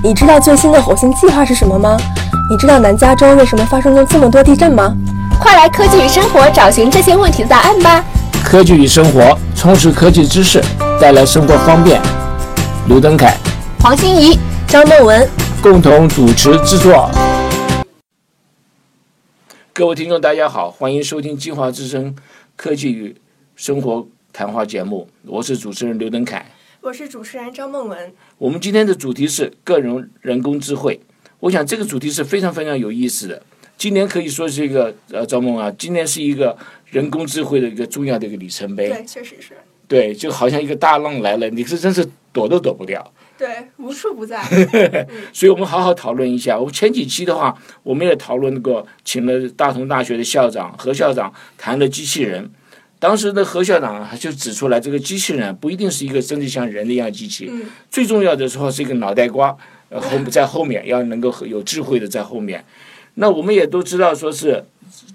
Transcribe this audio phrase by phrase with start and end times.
[0.00, 1.96] 你知道最新的火星计划是什么吗？
[2.48, 4.94] 你知道南加州为什么发生了这么多地震吗？
[5.40, 8.04] 快来科技与生活找寻这些问题的答案吧！
[8.44, 10.62] 科技与生活，充实科技知识，
[11.00, 12.00] 带来生活方便。
[12.86, 13.36] 刘登凯、
[13.80, 14.38] 黄欣怡、
[14.68, 15.28] 张梦文
[15.60, 17.10] 共同主持制作。
[19.72, 22.14] 各位听众，大家好，欢迎收听金华之声
[22.54, 23.16] 科技与
[23.56, 26.46] 生活谈话节目，我是主持人刘登凯。
[26.88, 28.14] 我是主持人张梦文。
[28.38, 30.98] 我们今天的主题是个人人工智慧。
[31.40, 33.42] 我想这个主题是非常非常有意思的。
[33.76, 36.56] 今年可以说是一个呃，张梦啊，今年是一个
[36.86, 38.88] 人工智慧的一个重要的一个里程碑。
[38.88, 39.52] 对，确实是。
[39.86, 43.12] 对，就好像一个大浪来了，你是真是躲都躲不掉。
[43.36, 44.42] 对，无处不在。
[45.34, 46.58] 所以我们好好讨论一下。
[46.58, 52.50] 我们前几期的话，我们也讨论过，请了大同大学的校长何校长谈了机器人。
[53.00, 57.48] 当时的何校长就指出来，这个机器人不一定是一个真的像人的一样机器，
[57.88, 59.56] 最重要的时候是一个脑袋瓜，
[59.88, 62.64] 呃后在后面要能够有智慧的在后面。
[63.14, 64.64] 那我们也都知道，说是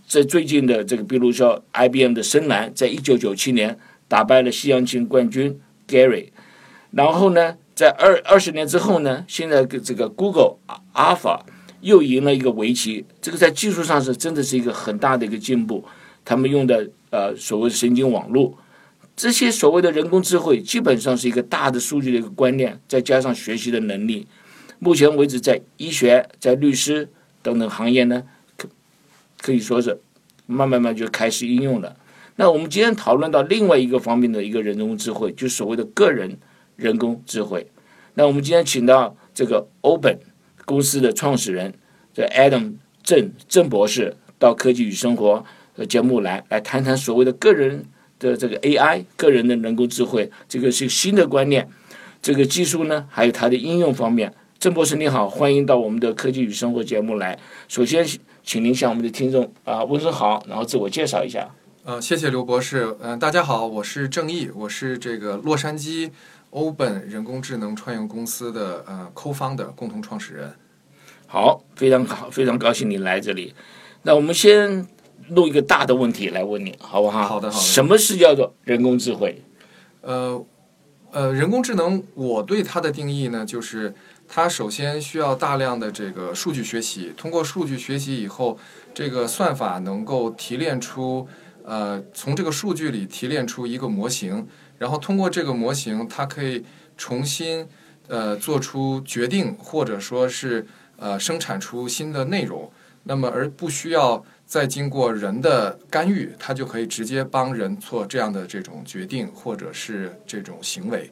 [0.08, 6.30] 在最近的这个，比如说 IBM 的深蓝，在一九九七年打败了西洋棋冠军 Gary，
[6.92, 10.56] 然后呢，在二二十年之后呢，现在这个 Google
[10.94, 11.42] Alpha
[11.81, 15.84] 又赢了一个围棋，这个在技术上是真的是一个很大的一个进步，
[16.23, 16.90] 他们用的。
[17.14, 18.58] 呃，所谓的神经网络，
[19.16, 24.25] 这些所谓的人工智慧，基本上是一个大的数据的一个观念，再加上学习的能力。
[24.80, 27.08] 目前为止，在医学、在律师
[27.44, 28.23] 等等行业呢，
[28.58, 28.67] 可
[29.39, 30.00] 可以说是
[30.47, 31.95] 慢慢慢就开始应用了。
[32.38, 36.39] 那我们今天讨论到另外一个方面的一个人工智慧，就所谓的个人
[36.78, 37.67] 人工智慧。
[38.16, 40.19] 那我们今天请到这个欧本
[40.66, 41.75] 公司的创始人，
[42.11, 45.45] 这 Adam 郑郑博士到科技与生活。
[45.75, 47.83] 呃，节目来来谈谈所谓的个人
[48.19, 51.67] 的这个 AI，个人的人工智慧，这个是新的观念，
[52.21, 54.33] 这个技术呢，还有它的应用方面。
[54.59, 57.38] 郑博士你好，欢迎到我们的科技与生活节目来。
[57.67, 58.05] 首先，
[58.44, 61.50] 请您向我们的听众啊问声好，然后自我介绍一下。
[61.83, 62.95] 呃，谢谢刘博士。
[63.01, 66.12] 嗯，大家好，我是郑毅，我是这个洛杉矶
[66.51, 70.53] 欧本人工智能创业公司的呃 Co-founder 共同创始人。
[71.25, 73.56] 好，非常好，非常高兴你来这里。
[74.03, 74.88] 那我们先。
[75.29, 77.23] 弄一个大的问题来问你，好不好？
[77.23, 77.66] 好的，好的。
[77.66, 79.41] 什么是叫做人工智慧？
[80.01, 80.45] 呃，
[81.11, 83.94] 呃，人工智能，我对它的定义呢，就是
[84.28, 88.57] 它首先需要大量的这个数据学习，通过数据学习以后，
[88.94, 91.28] 这个算法能够提炼出，
[91.63, 94.45] 呃，从这个数据里提炼出一个模型，
[94.78, 96.66] 然后通过这个模型，它可以
[96.97, 97.66] 重新
[98.07, 100.67] 呃做出决定，或者说是
[100.97, 102.69] 呃生产出新的内容，
[103.03, 104.25] 那么而不需要。
[104.53, 111.09] 再经过人的干预，它就可以直接帮人做这样的这种决定，或者是这种行为。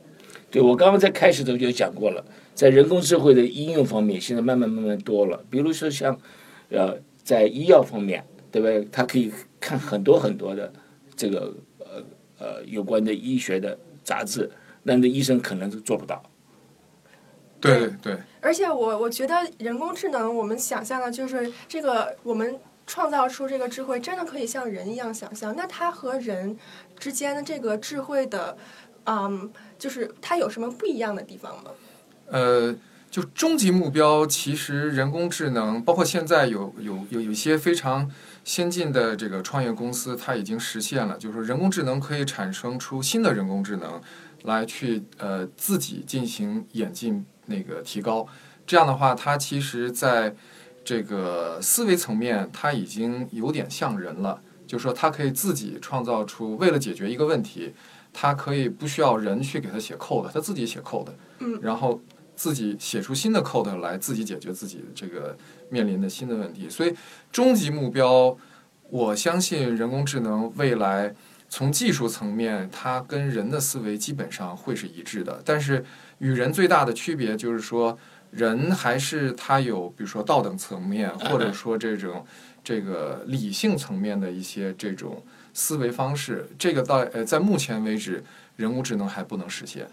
[0.52, 5.44] 对我刚刚在开始的时候就讲过了，在人工智慧的应用方面，现在慢慢慢慢多了。
[5.50, 6.16] 比如说像，
[6.70, 8.88] 呃，在医药方面，对不对？
[8.92, 10.72] 它可以看很多很多的
[11.16, 12.04] 这个呃
[12.38, 14.52] 呃有关的医学的杂志，
[14.84, 16.22] 那那医生可能是做不到。
[17.60, 18.16] 对对。
[18.40, 22.56] 而且我我觉得人工智能，我们想象的就是这个我们。
[22.88, 25.56] 创造出这个智慧，真的可以像人一样想象？
[25.56, 26.58] 那它和人
[27.00, 28.58] 之间的这个智慧的，
[29.06, 31.72] 嗯，就是它有什么不一样的地方吗？
[32.28, 32.76] 呃，
[33.10, 38.10] 就终极目标，其实人工智能，包括现在有有有有一些非常
[38.44, 44.02] 先进的这个创业公司，它已经实现了，就是说人工智能可以产生出新的人工智能，
[44.44, 48.28] 来去呃自己进行演进那个提高。
[48.66, 50.34] 这样的话，它其实在
[50.84, 57.74] 这个思维层面，它已经有点像人了，就是说，它可以自己创造出，为了解决一个问题，
[58.12, 62.02] 它可以不需要人去给它写 code，它自己写 code，嗯，然后
[62.36, 65.38] 自己写出新的 code 来，自己解决自己这个
[65.70, 66.68] 面临的新的问题。
[66.68, 66.94] 所以，
[67.32, 68.36] 终极目标，
[68.90, 71.14] 我相信人工智能未来
[71.48, 75.86] 从技术层面，它跟人的思维基本上会是一致的，但是
[76.18, 77.96] 与人最大的区别就是说。
[78.32, 82.26] 人还是他有，比如说道德层面，或者说这种
[82.64, 85.22] 这个理性层面的一些这种
[85.54, 88.24] 思维方式，这个到呃，在目前为止，
[88.56, 89.86] 人工智能还不能实现。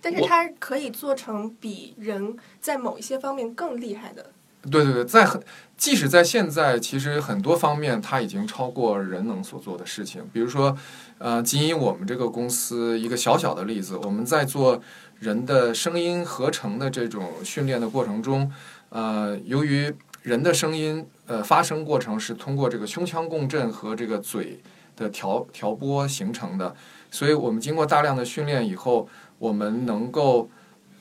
[0.00, 4.30] 但是它可以做成比人在某一些方面更厉害的。
[4.68, 5.40] 对对对，在很
[5.76, 10.28] 即使在现在，其实很多方面它已经超过人能所做的事情。
[10.32, 10.76] 比如说，
[11.18, 14.82] 呃，仅以我们这个公司一个小小的例子，我们在做。
[15.18, 18.50] 人的声音合成的这种训练的过程中，
[18.90, 19.92] 呃，由于
[20.22, 24.60] 人的声音呃发声过程是通过这个胸腔共振和这个嘴
[24.94, 26.74] 的调调拨形成的，
[27.10, 29.08] 所以我们经过大量的训练以后，
[29.38, 30.50] 我们能够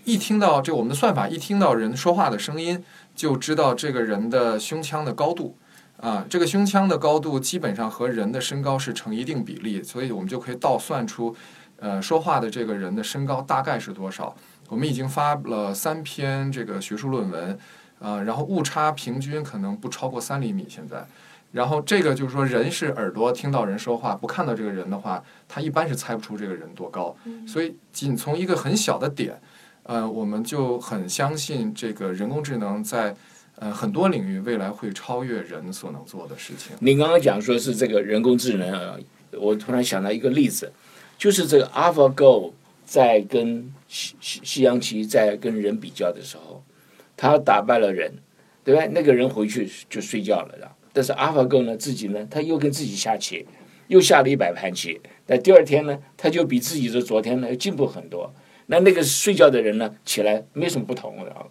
[0.04, 2.84] 一听到这我们的算法一听到人说话的声音，
[3.14, 5.58] 就知道这个人的胸腔的高度。
[5.98, 11.34] 啊，这个胸腔的高度基本上和人的身高是成一定比例，所以我们就可以倒算出，
[11.78, 14.36] 呃，说话的这个人的身高大概是多少。
[14.70, 17.58] 我们已经发了三篇这个学术论文，
[18.00, 20.66] 呃，然后误差平均可能不超过三厘米。
[20.70, 21.06] 现在，
[21.52, 27.16] 然后这个就是说，人是耳朵听到人说话，不看到这个人的话，他一般是猜不出这个人多高。
[27.48, 29.40] 所以，仅从一个很小的点，
[29.84, 33.16] 呃，我们就很相信这个人工智能在。
[33.58, 36.76] 呃，很多领域未来会超越人所能做的事情。
[36.82, 38.98] 您刚刚讲说是这个人工智能啊，
[39.32, 40.70] 我突然想到一个例子，
[41.18, 42.52] 就是这个 AlphaGo
[42.86, 46.64] 在跟西西西洋棋在跟人比较的时候，
[47.18, 48.14] 他打败了人，
[48.64, 48.86] 对吧？
[48.92, 53.46] 那个人回去就睡觉了，但是 AlphaGo 呢，自己呢，他又跟自己下棋，
[53.88, 58.34] 又下了一百盘棋，但第二天呢，他就比自己的昨天呢进步很多。
[58.68, 61.50] 那那个睡觉的人呢，起来没什么不同，然后。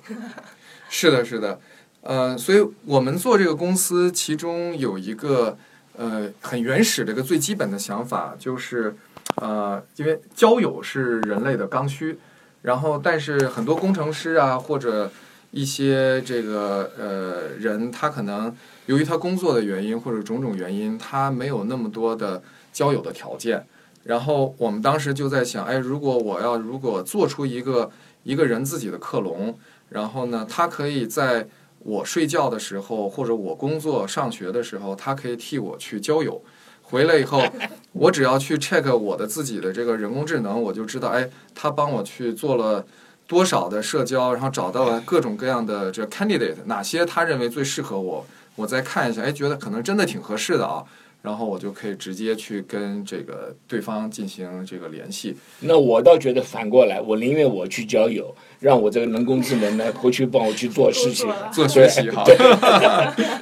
[0.89, 1.61] 是的，是的。
[2.03, 5.57] 呃，所以我们做这个公司，其中有一个
[5.97, 8.95] 呃很原始的一个最基本的想法，就是
[9.37, 12.19] 呃，因为交友是人类的刚需，
[12.63, 15.11] 然后但是很多工程师啊或者
[15.51, 18.55] 一些这个呃人，他可能
[18.87, 22.43] 由于他工作的原因或者种种原因，他没有那么多的
[22.73, 23.67] 交友的条件。
[24.05, 27.91] 然后我们当时就在想，哎，如果我要如果做出一个
[28.23, 29.59] 一个人自己的克隆，
[29.89, 31.49] 然后呢，他可以在
[31.79, 36.43] 我睡觉的时候，或者我工作、上学的时候，他可以替我去交友。
[36.85, 37.43] 回来以后，
[37.93, 42.85] 我只要去 check 我的自己的这个人工智能，我就知道，哎，他帮我去做了
[43.27, 48.27] 多少的社交，然后找到了各种各样的这 candidate，哪些他认为最适合我，
[48.57, 50.85] 我再看一下，哎，觉得可能真的挺合适的啊。
[51.25, 55.35] 然后我就可以直接去跟这个对方进行这个联系。
[55.61, 62.23] 那我倒觉得反过来，我宁愿我去交友，让我这个人工智能呢回去帮我去做事情、做学习哈。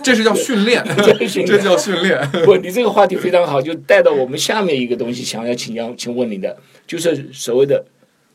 [0.00, 2.24] 这是叫训练，这叫训练。
[2.44, 6.56] 不，你这个话题非常好，就带到我们下面一个东西，想要请教、请问你的，
[6.86, 7.84] 就是所谓的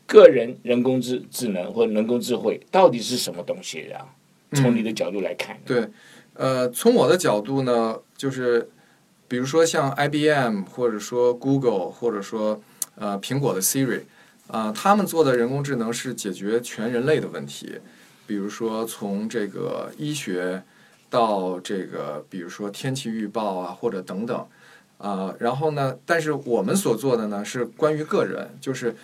[0.04, 4.04] 个人人工智智能或人工智慧到底是什么东西啊？
[4.52, 5.56] 从你的角度来看。
[5.64, 5.88] 对，
[6.34, 8.68] 呃，从我的角度呢，就是。
[9.28, 12.60] 比如说像 IBM，或者说 Google，或者说
[12.96, 14.02] 呃苹果的 Siri，
[14.46, 17.78] 啊，他们做的人工智能是解决全人类的问题。
[18.26, 20.62] 比如说从这个医学
[21.10, 24.46] 到这个，比如说天气预报啊，或者等等，
[24.98, 28.96] 啊，然后呢，但是我们所做的呢是关于个人，就是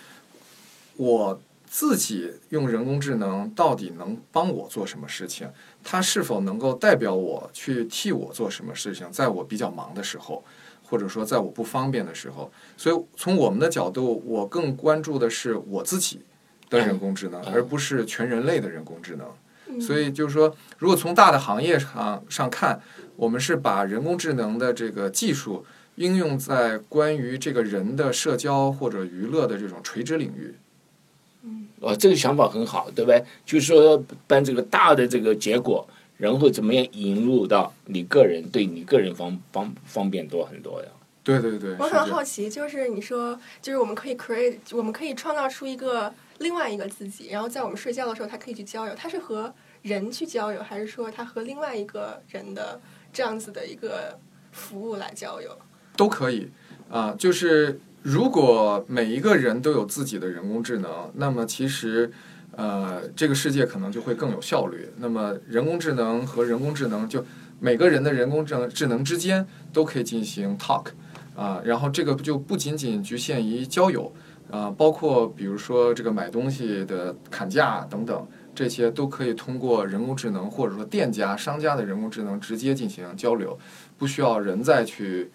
[0.97, 1.39] 我
[1.77, 5.45] 自己用人工智能到底能帮我做什么事情。
[5.83, 9.11] 它是否能够代表我去替我做什么事情？
[9.11, 10.41] 在我比较忙的时候，
[10.85, 16.21] 或者说在我不方便的时候，所以从我们的角度，我更关注的是我自己
[16.69, 19.81] 的人工智能，而不是全人类的人工智能。
[19.81, 22.79] 所以就是说，如果从大的行业上上看，
[23.17, 30.55] 我们是把人工智能的这个技术应用在关于这个人的社交或者娱乐的这种垂直领域。
[31.85, 33.23] 哦，这个想法很好，对不对？
[33.45, 35.87] 就是说，把这个大的这个结果，
[36.17, 40.89] 然后怎么样引入到你个人，对你个人方方方便多很多呀。
[41.23, 41.75] 对对对。
[41.77, 48.95] 我很好奇，就是你说，就是我们可以 create，我们可以创造出一个另外一个自己，然后在我们睡觉的时候，他可以去交友。
[48.95, 49.53] 他是和
[49.83, 52.81] 人去交友，还是说他和另外一个人的
[53.13, 54.17] 这样子的一个
[54.51, 55.55] 服务来交友？
[55.95, 56.49] 都可以
[56.89, 57.79] 啊，就是。
[58.05, 62.11] 如果每一个人都有自己的人工智能，那么其实，
[62.51, 64.87] 呃，这个世界可能就会更有效率。
[64.99, 67.25] 那么人工智能和人工智能，就
[67.59, 69.43] 每个人的人工智能智能之间
[69.73, 70.89] 都可以进行 talk，
[71.35, 74.13] 啊，然后这个就不仅仅局限于交友，
[74.51, 83.57] 啊，包括比如说这个买东西的砍价等等，这些都可以通过人工智能或者说店家商家的人工智能直接进行交流，
[83.97, 85.31] 不需要人再去。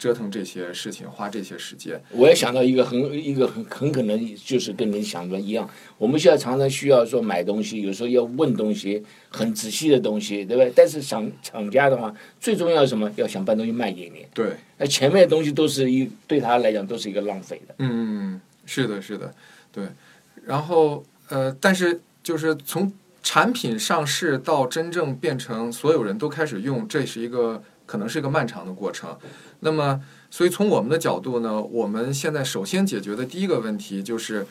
[0.00, 5.68] 折腾这些事情，花这些时间，我也想到一个很一个很很可能就是跟您想的一样。
[5.98, 10.72] 我们现在常常需要说买东西，有时候要问东西，很仔细的东西，对不对？
[10.74, 13.12] 但是厂厂家的话，最重要什么？
[13.16, 14.26] 要想把东西卖给你。
[14.32, 14.54] 对。
[14.78, 17.74] 那前面的东西都是一对他来讲都是一个浪费的。
[17.80, 19.34] 嗯，是的，是的，
[19.70, 19.84] 对。
[20.46, 22.90] 然后呃，但是就是从
[23.22, 29.14] 产品上市到真正变成所有人都开始用，这是一个可能是一个漫长的过程。
[29.60, 34.46] 那么，所以从我们的角度呢，我们现在首先解决的第一个问题就是，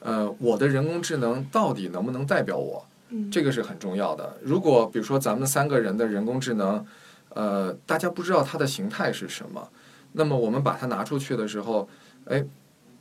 [0.00, 2.84] 呃，我的人工智能到底能不能代表我？
[3.32, 4.36] 这个是很重要的。
[4.42, 6.84] 如果比如说咱们三个人的人工智能，
[7.30, 9.68] 呃，大家不知道它的形态是什么，
[10.12, 11.88] 那么我们把它拿出去的时候，
[12.26, 12.44] 哎，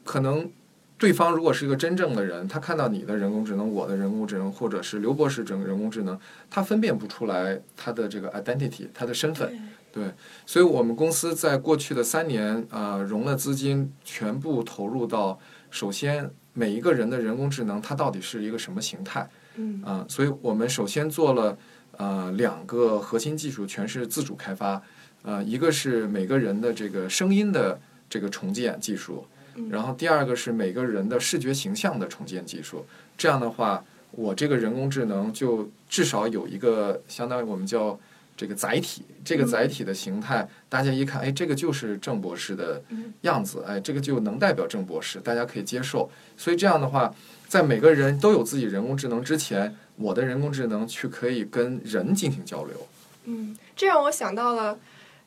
[0.03, 0.49] 可能
[0.97, 6.17] 对方如果是一个真正的人，他看到你的人工智能、我的人工智能，或者是刘博士整个人工智能，
[6.49, 9.51] 他分辨不出来他的这个 identity，他的身份。
[9.91, 10.11] 对，
[10.45, 15.39] 所以我们公司在过去的三年，呃，融了资金，全部投入到
[15.71, 19.27] 首先每一个人的人工智能，它到底是一个什么形态？
[19.55, 21.57] 嗯啊、所以我们首先做了
[21.97, 24.81] 呃两个核心技术，全是自主开发。
[25.23, 29.25] 呃，一个是每个人的这个声音的这个重建技术，
[29.69, 32.85] 然后第二个是每个人的视觉形象的重建技术。
[33.17, 37.99] 这样的话，我这个人工智能就至少有一个相当于我们叫
[38.37, 42.81] 这个载体，这个载体的形态，大家一看，哎，这个就是郑博士的
[43.21, 46.09] 样子，哎，这个就能代表郑博士，大家可以接受。
[46.37, 47.13] 所以这样的话，
[47.47, 52.87] 在每个人都有自己人工智能之前，我的人工智能去可以跟人进行交流。
[53.25, 54.77] 嗯，这让我想到了，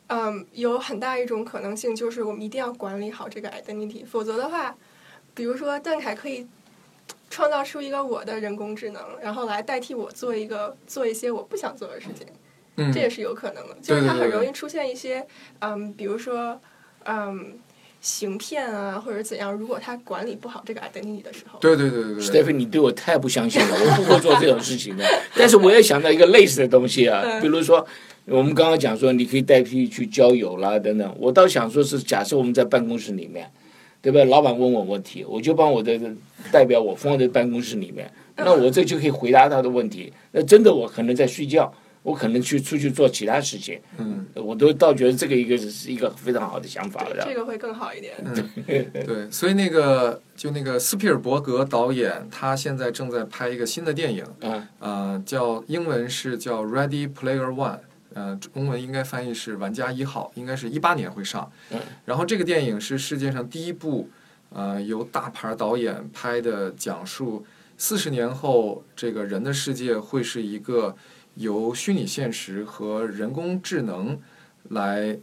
[0.07, 4.77] 嗯，有很大一种可能性就是我们一定要管理好这个 identity，否则的话，
[5.35, 6.47] 比如说邓凯可以
[7.29, 12.27] 创造出一个我的人工智能，然后来代替我做一个做一些我不想做的事情，
[12.81, 15.27] 嗯这也是有可能的，就是它对对对很容易出现一些，
[15.61, 16.61] 嗯，比如说，
[17.05, 17.59] 嗯。
[18.03, 19.53] 行骗啊，或者怎样？
[19.53, 25.05] 如果他管理不好这个 identity 的时候，对对对对对 Stephen，你对我太不相信了，我不会做这种事情的。
[25.37, 27.87] 但是我也想到一个类似的东西啊，嗯比如说
[28.25, 33.51] 我们刚刚讲说你可以代替去交友啦等等，我倒想说是假设我们在办公室里面，
[34.01, 34.25] 对吧？
[34.25, 36.01] 老板问我问题，我就帮我的
[36.51, 40.11] 代表我放在办公室里面，那我这就可以回答他的问题。
[40.33, 41.71] 那真的我可能在睡觉，
[42.03, 47.25] 我可能去出去做其他事情，嗯，我都倒觉得这个一个是一个非常好的想法了。
[47.27, 48.15] 这个会更好一点。
[48.67, 57.81] 对，所以那个就那个斯皮尔伯格导演，他现在正在拍一个新的电影，嗯呃，叫英文是叫 Ready Player One，
[58.15, 61.53] 呃，中文应该翻译是玩家一号，应该是一八年会上。
[61.71, 64.09] 嗯然后这个电影是世界上第一部，
[64.49, 67.45] 呃，由大牌导演拍的，讲述
[67.77, 70.97] 四十年后这个人的世界会是一个
[71.41, 74.19] 由虚拟现实和人工智能
[74.69, 75.17] 来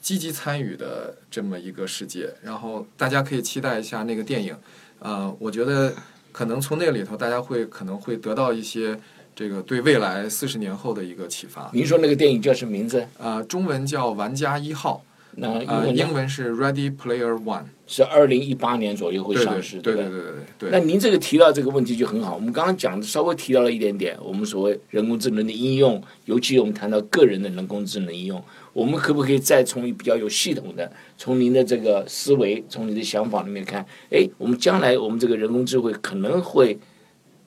[0.00, 2.32] 积极参与的这么一个世界。
[2.42, 4.56] 然后大家可以期待一下那个电影，
[5.00, 5.92] 呃，我觉得
[6.30, 8.98] 可能从那个里头，大家会可能会得到一些
[9.34, 11.68] 这个对未来四十年后的一个启发。
[11.72, 13.04] 您说那个电影叫什么名字？
[13.18, 15.04] 呃，中文叫《玩家一号》，
[15.36, 15.62] 那
[15.92, 17.64] 英文是 Ready Player One。
[17.86, 20.78] 是二零一八年左右会上市，对对对对对那。
[20.78, 36.78] 您这个提到这个问题就很好，我们刚刚讲的稍微提到了一点点，我们所谓人工智能的应用，尤其我们谈到个人的人工智能应用，我们可不可以再从比较有系统的，从您的这个思维，从您的想法里面看，哎，我们将来我们这个人工智慧可能会，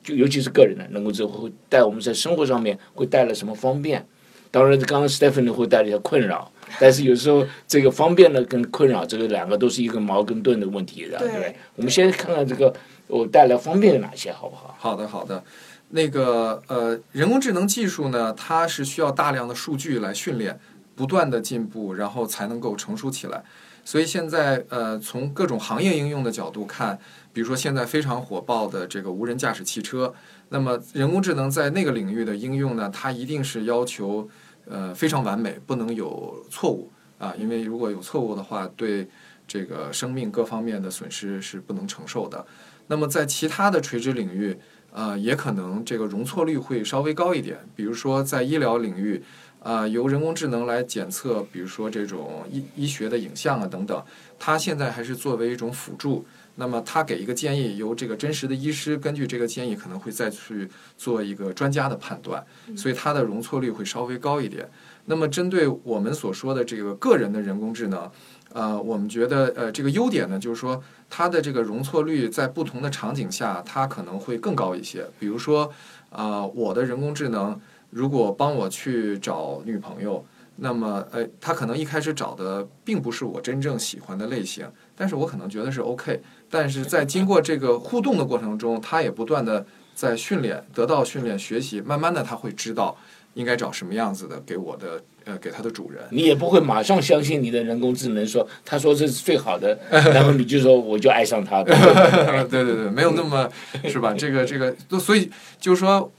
[0.03, 4.05] 就尤其是个人的人工智慧会带我们在生活上面会带来什么方便？
[4.51, 11.55] 当然，刚刚 Stephanie 会带来一些困扰，但是有时候这个方便呢跟困扰这个两个都是一个矛跟盾的问题的，对对不对？
[11.75, 12.73] 我们先看看这个
[13.07, 14.75] 我带来方便有哪些，好不好？
[14.79, 15.43] 好的好的。
[15.89, 20.59] 那个呃，人工智能技术呢，它是需要大量的数据来训练，
[20.95, 23.41] 不断的进步，然后才能够成熟起来。
[23.85, 26.99] 所以现在呃，从各种行业应用的角度看，
[27.31, 30.13] 比如说现在非常火爆的这个无人驾驶汽车，
[30.49, 34.27] 那么人工智能在那个领域的应用呢，它一定是要求
[34.65, 39.07] 呃非常完美，不能有错误啊，因为如果有错误的话，对
[39.47, 42.45] 这个生命各方面的损失是不能承受的。
[42.87, 44.57] 那么在其他的垂直领域，
[44.91, 49.23] 呃，也可能这个容错率会稍微高一点，比如说在医疗领域。
[49.59, 54.01] 啊、由人工智能来检测，比如说这种医医学的影像啊等等，
[54.39, 56.25] 它现在还是作为一种辅助。
[56.59, 62.43] 那么他给一个建议，由这个真实的医师根据这个建议，可能会再去做一个专家的判断，
[62.75, 64.67] 所以它的容错率会稍微高一点。
[65.05, 68.11] 那么针对我们所说的这个个人的人工智能，
[68.51, 75.05] 呃，我们觉得呃这个优点呢，就是说它的这个容错率在不同的场景下，它可能会更高一些。
[75.19, 75.71] 比如说，
[76.09, 77.57] 呃，我的人工智能
[77.91, 80.25] 如果帮我去找女朋友，
[80.57, 86.19] 那么呃，他可能一开始找的并不是我真正喜欢的类型，但是我可能觉得是 OK。
[86.49, 92.95] 但是在经过这个互动的过程中，他也不断的在训练，得到训练学习，慢慢的他会知道
[93.33, 96.01] 应该找什么样子的给我的呃给他的主人。
[96.11, 101.75] 你也不会马上相信你的人工智能说，他说这是最好的， 然后你就说我就爱上他，对
[102.49, 103.49] 对 对，没有那么
[103.85, 104.13] 是吧？
[104.17, 106.11] 这个这个，所以就是说，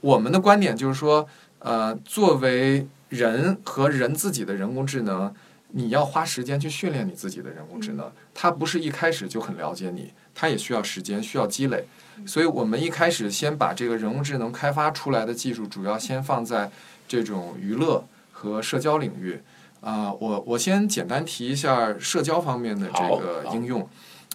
[0.00, 1.26] 我们的观点就是说，
[1.60, 5.32] 呃，作为人和人自己的人工智能，
[5.70, 11.84] 你要花时间去训练你自己的人工智能，它不是一开始就很了解你，它也需要时间，需要积累。
[12.26, 16.70] 所以我们一开始先把这个人工智能开发出来的技术，主要先放在
[17.06, 19.40] 这种娱乐和社交领域。
[19.80, 23.88] 啊、我我先简单提一下社交方面的这个应用。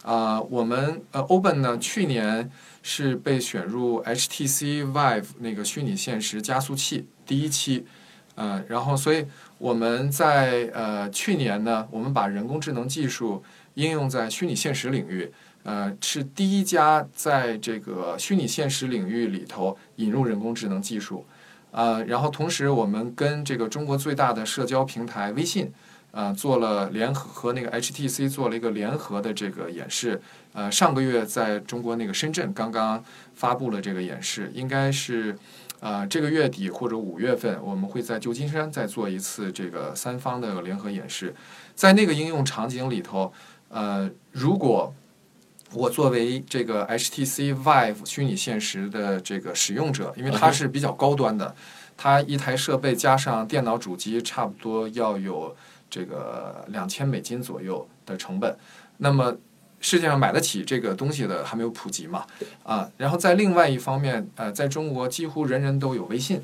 [0.03, 2.49] 啊、我们呃 Open 呢去年
[2.81, 7.85] 是被选入 HTC Vive 那个虚拟现实加速器第一期，
[8.35, 9.25] 呃，然后所以
[9.63, 13.41] 我们在呃去年呢，我们把人工智能技术
[13.75, 15.31] 应用在虚拟现实领域，
[15.63, 21.25] 呃，是第一家在这个虚拟现实领域里头引入人工智能技术。
[21.71, 25.71] 呃，然后同时我们跟这个中国最大的社交平台微信，
[26.11, 30.21] 呃，做了联合和那个 HTC 做了一个联合的这个演示。
[30.51, 33.01] 呃，上个月在中国那个深圳刚刚
[33.33, 35.35] 发布了这个演示，应该是
[35.83, 41.35] 呃这个月底或者五月份，我们会在旧金山再做一次这个三方的联合演示。
[41.75, 43.33] 在那个应用场景里头，
[43.67, 44.93] 呃，如果
[45.73, 51.53] 我作为这个 HTC Vive 虚拟现实的这个使用者，因为它是比较高端的，
[51.97, 55.53] 它一台设备加上电脑主机，差不多要有
[55.89, 58.55] 这个两千美金左右的成本。
[58.99, 59.35] 那么
[59.83, 62.25] 世界上买得起这个东西的还没有普及嘛？
[62.63, 66.41] 啊，然后在另外一方面，呃，在中国几乎人人都有微信。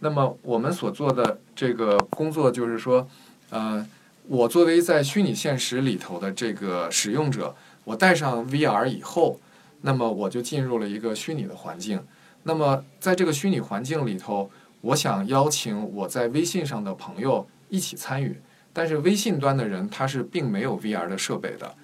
[0.00, 3.08] 那么我们所做的这个工作就是说，
[3.48, 3.84] 呃，
[4.28, 9.40] 我作为在虚拟现实里头的这个使用者，我戴上 VR 以后，
[9.80, 12.04] 那么我就进入了一个虚拟的环境。
[12.42, 14.50] 那么在这个虚拟环境里头，
[14.82, 18.38] 我想邀请我在微信上的朋友一起参与，
[18.74, 21.74] 但是微信端的人他是并没有 VR 的设备的。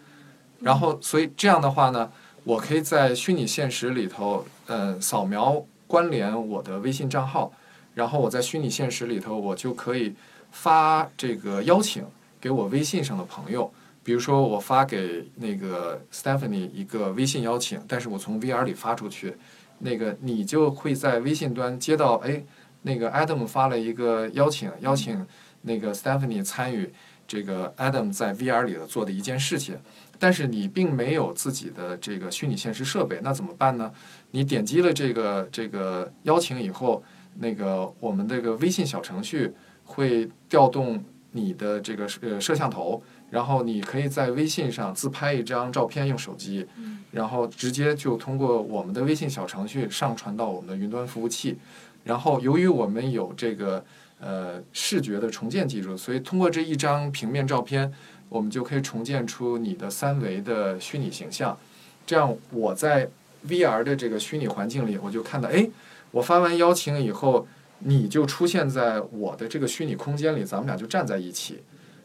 [0.60, 2.10] 然后，所以这样的话呢，
[2.44, 7.52] 我可以在虚拟现实里头，呃，扫描关联我的微信账号，
[7.94, 10.14] 然后我在虚拟现实里头，我就可以
[10.50, 12.04] 发这个邀请
[12.40, 13.72] 给我微信上的朋友。
[14.02, 19.36] 比如说，我发给那个 Stephanie 一个微信邀请，但是我从 VR 里发出去，
[19.80, 22.42] 那个你就会在微信端接到，哎，
[22.82, 25.26] 那个 Adam 发了一个邀请，邀请
[25.62, 26.90] 那个 Stephanie 参与
[27.26, 29.76] 这个 Adam 在 VR 里的做的一件事情。
[30.18, 33.92] 但是你并没有自己的这个虚拟现实设备，那怎么办呢？
[34.32, 37.02] 你点击了这个这个邀请以后，
[37.37, 39.52] 那个我们这个微信小程序
[39.85, 43.00] 会调动你的这个呃摄像头，
[43.31, 46.66] 然后你可以在微信上自拍一张照片，用手机，
[47.12, 51.57] 然后直接就通过我们的微信小程序上传到我们的云端服务器。
[52.02, 53.85] 然后由于我们有这个
[54.18, 57.92] 呃视觉的重建技术，所以通过这一张平面照片。
[58.28, 61.58] 我们就可以重建出你的三维的虚拟形象，
[62.06, 63.08] 这样我在
[63.46, 65.68] VR 的这个虚拟环境里，我就看到，哎，
[66.10, 67.46] 我发完邀请以后，
[67.78, 71.62] 你就出现在我的这个虚拟空间里，咱们俩就站在一起，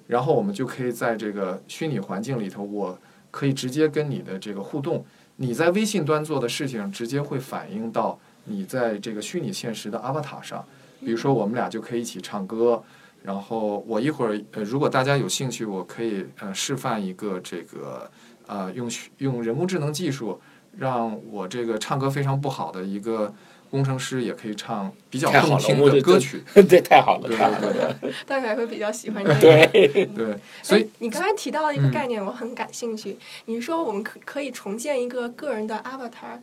[0.08, 2.98] 然后我们就可以在这个虚拟环境里头，我
[3.32, 5.04] 可以直接跟你的这个互动，
[5.38, 10.64] 你在微信端做的事情，直接会反映到你在这个虚拟现实的 Avatar 上，
[11.02, 12.82] 比如说我们俩就可以一起唱歌。
[13.24, 18.12] 然后我一会儿呃，如果大家有兴趣，我可以呃示范一个这个
[18.46, 20.40] 呃用用人工智能技术，
[20.78, 23.34] 让我这个唱歌非常不好的一个
[23.72, 26.44] 工程师也可以唱比较动听的歌曲。
[26.68, 27.98] 对，太好了，对太好对了。
[28.02, 29.40] 对大概会比较喜欢 这个。
[29.40, 33.18] 对， 对，所以哎你刚才提到的一个概念，我很感兴趣。
[33.46, 36.40] 你说我们可可以重建一个个人的 avatar，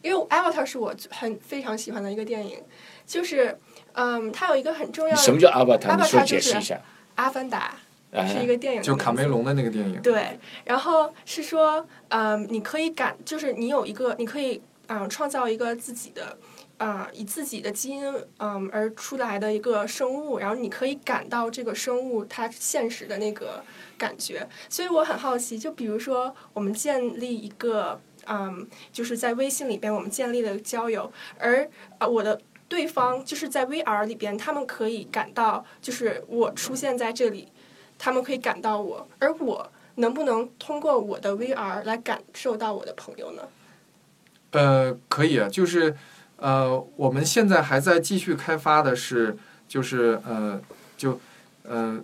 [0.00, 2.58] 因为 avatar 是我很非常喜欢的一个电影，
[3.06, 3.56] 就是
[3.94, 5.96] 嗯，它有一个很重要的什么叫阿巴塔？
[6.04, 6.80] 说就是解释一下。
[7.14, 7.74] 阿凡达
[8.10, 16.36] 哎是一个电影就，卡梅隆的那个电影，对，然后是说，嗯，你可以感，就是你有一个，你可以，嗯，创造一个自己的，
[16.78, 23.62] 啊、以自己的基因，嗯，而出来的一个生物，然后你可以感到这个生物它现实的那个
[23.96, 24.46] 感觉。
[24.68, 32.40] 所以我很好奇，就比如说我们建立一个，嗯，就是在微信里边我们建立了交友，而啊、我的。
[32.72, 37.48] 对方就是在 VR 里边，他们可以感到，就是我出现在这里，
[37.98, 43.42] 他们可以感到我，而我能不能通过我的 VR 来感受到我的朋友呢？
[44.52, 45.94] 呃，可以啊，就是
[46.36, 49.36] 呃，我们现在还在继续开发的是，
[49.68, 50.58] 就是呃，
[50.96, 51.20] 就
[51.64, 52.00] 呃，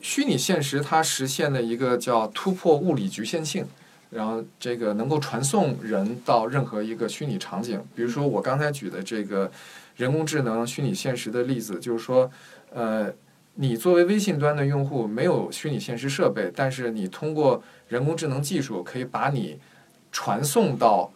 [0.00, 3.66] 虚拟现实它实现了一个叫突破物理局限性，
[4.10, 7.82] 然后这个能够传送人到任何一个虚拟场景。
[7.94, 9.50] 比如说我刚才举的这个
[9.96, 12.30] 人工智能虚拟现实的例子，就是说，
[12.72, 13.12] 呃，
[13.54, 19.58] 你作为微信端的用户没有虚拟现实设备，但是你通过人工智能技术可以把你
[20.10, 21.10] 传送到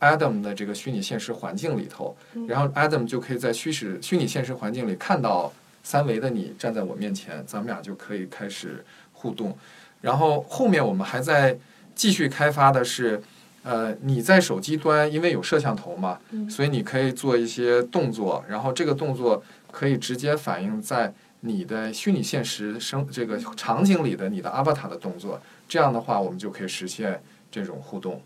[0.00, 2.16] Adam 的这个虚拟现实环境里头，
[2.48, 5.52] 然后 Adam 就可以在虚实虚拟现实环境里看到
[5.84, 9.56] 三维的你站在我面前，咱们俩就可以开始互动。
[10.00, 11.56] 然后后面我们还在
[12.02, 13.22] 继续开发的是，
[13.62, 16.18] 呃，你在手机端因为有摄像头嘛，
[16.50, 28.20] 所以你可以做一些动作，然后这个动作可以直接反映在你的虚拟现实生这个场景里的你的 avatar 的动作，这样的话我们就可以实现这种互动。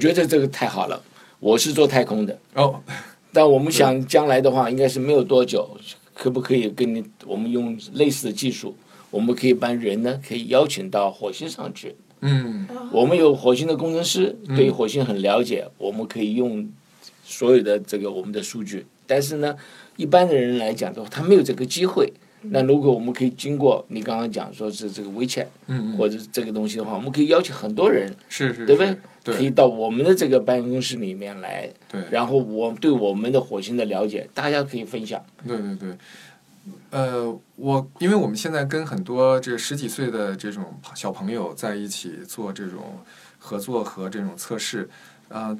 [0.00, 1.00] 觉得这个太好了。
[1.38, 2.82] 我是做太空的，哦，
[3.32, 5.70] 但我们想将来的话，应该是没有多久，
[6.12, 8.76] 可不可以跟你我们用类似的技术，
[9.10, 11.94] 我们可以把人呢可以邀请到火星上去。
[12.22, 16.68] 嗯我们有火星的工程师，对于火星很了解，我们可以用
[17.24, 18.84] 所有的这个我们的数据。
[19.06, 19.56] 但是呢，
[19.96, 22.12] 一般的人来讲的话，他没有这个机会。
[22.42, 28.98] 那如果我们可以经过你刚刚讲说是这个 WeChat 嗯嗯，或者这个东西的话，我们可以邀请很多人，是是，对不对是？
[29.24, 35.22] 可以到我们的这个办公室里面来，对然后我对我们的火星的了解，大家可以分享。
[35.46, 35.96] 对对对。
[36.90, 42.98] 呃，我因为我们现在跟很多这十几岁的这种小朋友在一起做这种
[43.38, 44.88] 合作和这种测试，
[45.28, 45.56] 啊、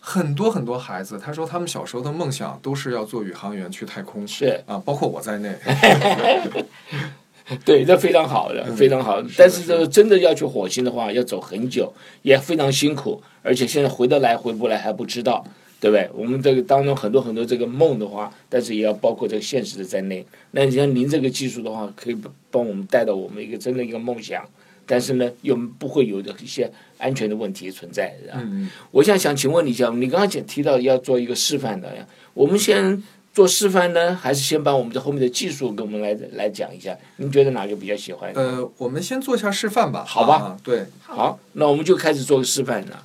[0.00, 5.54] 很多很多孩子，他说他们小时候的梦想都是要做宇航员去太空，是啊，包括我在内。
[7.64, 9.20] 对，这非常好的，非常好。
[9.22, 15.44] 嗯但是这个真的要去火星的话，要走很久，也非常辛苦，而且现在回得来回不来还不知道，
[15.80, 16.08] 对不对？
[16.14, 20.24] 我们这个当中很多很多这个梦的话，但是也要包括这个现实的在内。
[20.50, 22.16] 那你像您这个技术的话，可以
[22.50, 24.44] 帮我们带到我们一个真的一个梦想，
[24.86, 28.34] 但是呢，又不会有的一些安全的问题存在，是吧？
[28.42, 31.88] 嗯，我想想请问你一下，你刚刚讲提到要做一个示范的，
[32.34, 33.02] 我们先
[33.38, 36.98] 做示范呢，还是先把我们的后面的技术给我们来来讲一下？
[37.18, 38.32] 您觉得哪个比较喜欢？
[38.34, 40.04] 呃，我们先做一下示范吧。
[40.04, 43.04] 好吧啊，对，好，那我们就开始做个示范了。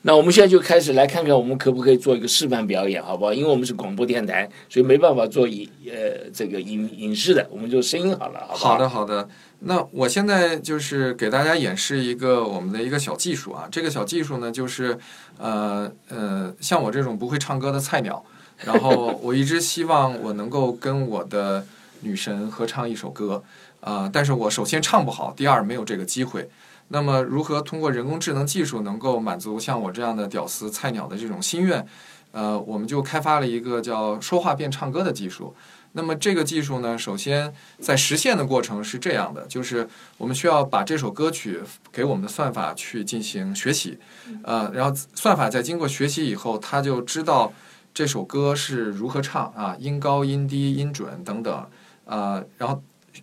[0.00, 3.34] 那我们现在就开始来看看，我们可不可以做一个示范表演，好不好？
[3.34, 8.68] 因为我们是广播电台，所以没办法做影呃这个影影视的，我们就声音好了，好不好？
[8.70, 9.28] 好的，好的。
[9.60, 13.66] 那我现在就是给大家演示一个我们的一个小技术啊。
[13.70, 14.96] 这个小技术呢，就是
[15.36, 18.24] 呃呃，像我这种不会唱歌的菜鸟，
[18.64, 21.66] 然后 我一直希望我能够跟我的
[22.02, 23.42] 女神合唱一首歌，
[23.80, 26.48] 啊，但是我首先唱不好，第二没有这个机会。
[26.90, 31.84] 那么，如何通过人工智能技术能够满足像我这样的屌丝菜鸟的这种心愿？
[32.30, 35.54] 呃，我们就开发了一个叫“说话变唱歌”的技术。
[35.98, 43.98] 那么这个技术呢，首先在实现的过程是这样的，就是我们需要把这首歌曲给我们的算法去进行学习，
[44.44, 47.52] 呃，然后算法在经过学习以后，它就知道
[47.92, 51.66] 这首歌是如何唱啊，音高、音低、音准等等，
[52.04, 52.80] 呃，然后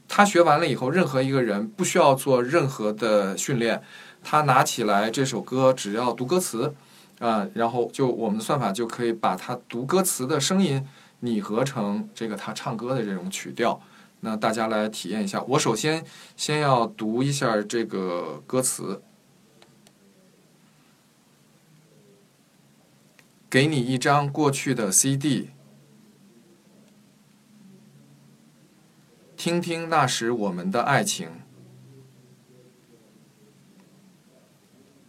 [0.09, 3.81] 他学完了以后，任何一个人不需要做任何的训练，
[4.21, 6.75] 他拿起来这首歌，只要读歌词，
[7.19, 10.85] 啊，然后就我们的算法就可以把它读歌词的声音
[11.19, 13.81] 拟合成这个他唱歌的这种曲调。
[14.21, 15.41] 那大家来体验一下。
[15.43, 16.03] 我首先
[16.35, 19.01] 先要读一下这个歌词。
[23.47, 25.51] 给你一张过去的 CD，
[29.37, 31.29] 听听那时我们的爱情。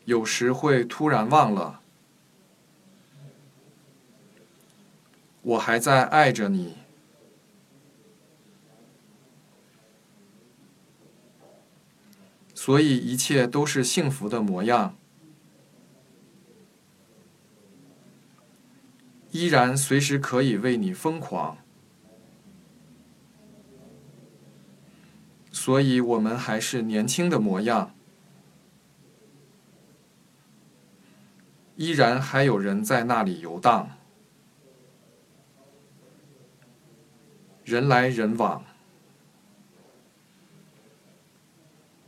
[0.04, 1.80] 有时会突然忘了，
[5.46, 6.74] 我还在爱着你。
[12.52, 14.96] 所以一切都是幸福的模样，
[19.30, 21.58] 依然随时可以为你疯狂。
[25.52, 27.94] 所以我们还是年轻的模样，
[31.76, 33.95] 依然还有人在那里游荡，
[37.66, 38.64] 人来人往。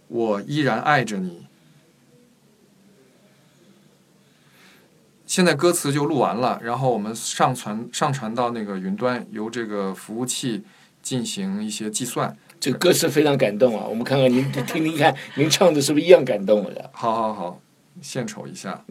[0.07, 1.47] 我依然爱着你。
[5.27, 10.65] 现在歌词就录完了，然后我们上传上传到那个云端，由这个服务器
[11.03, 12.35] 进行一些计算。
[12.61, 13.85] 这个歌词非常感动啊！
[13.87, 16.89] 我们看看您听听看，您唱的是不是一样感动的？
[16.93, 17.61] 好好好，
[18.01, 18.83] 献丑一下。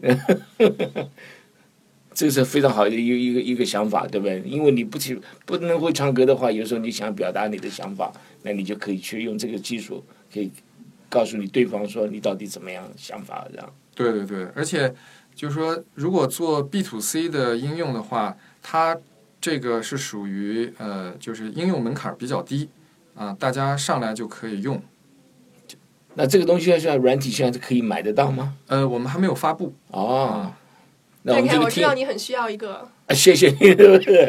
[2.18, 4.40] 这是非常好的一个一个一个想法，对不对？
[4.44, 10.04] 因为你不去不能会唱歌的话，有时候你想表达你的想法，那你就可以去用这个技术，
[10.34, 10.50] 可以
[11.08, 13.72] 告诉你对方说你到底怎么样想法这样。
[13.94, 14.92] 对对对，而且
[15.32, 18.98] 就是说，如果做 B to C 的应用的话，它
[19.40, 22.68] 这个是属于呃，就是应用门槛比较低
[23.14, 24.82] 啊，大家上来就可以用。
[26.14, 28.56] 那这个东西现在软体现在可以买得到吗？
[28.66, 29.72] 呃，我们还没有发布。
[29.92, 30.52] 哦，
[31.22, 33.74] 那我看看，们这个听我知道你很需要一个，啊，谢谢你，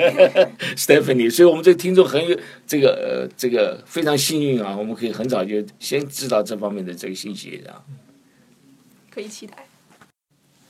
[0.76, 1.30] Stephanie。
[1.30, 7.82] 所以，我们这个听众很有这个呃，这个非常幸运啊，我们可以很早就先知道这方面的这个信息啊。
[9.14, 9.66] 可以期待。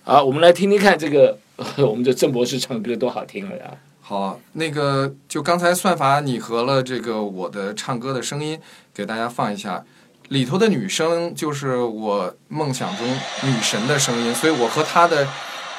[0.04, 1.38] 好，我们来听听看这个
[1.78, 3.78] 我们的郑博士唱歌多好听了呀！
[4.02, 8.60] 好，那个就刚才算法拟合了这个我的唱歌的声音，
[8.94, 9.86] 给大家放一下。
[10.30, 15.28] 里头的女生就是我梦想中女神的声音，所以我和她的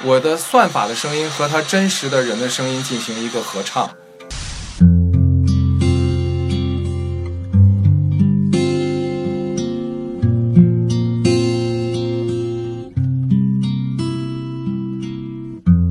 [0.03, 3.91] 我的算法的声音和他真实的人的声音进行一个合唱。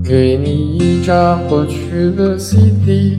[0.03, 3.15] 给你一张过去的 CD，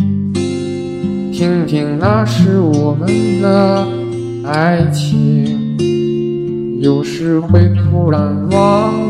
[1.33, 3.87] 听听那是我们的
[4.45, 5.79] 爱情。
[6.81, 9.10] 有时会突然忘了，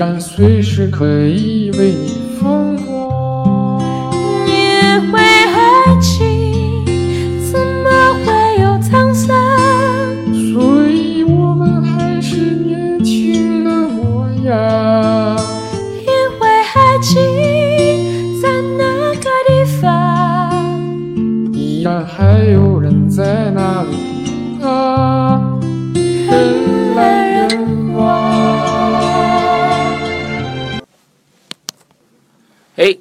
[0.00, 3.78] 然随时可以为你疯狂。
[4.46, 5.20] 因为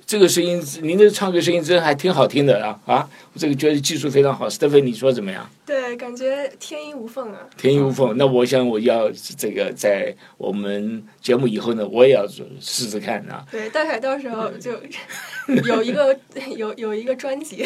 [0.10, 3.08] 这个声音，您的唱歌声音真还挺好听的啊啊！
[3.32, 5.48] 我这个觉得技术非常好，Stephanie 你说怎么样？
[5.68, 7.42] 对，感觉天衣无缝啊。
[7.56, 8.18] 天衣无缝。
[8.18, 13.46] 那我想我要这个在我们节目以后呢，我也要试试看啊。
[13.52, 14.72] 对，大凯到时候就
[15.68, 16.20] 有一个
[16.58, 17.64] 有有一个专辑，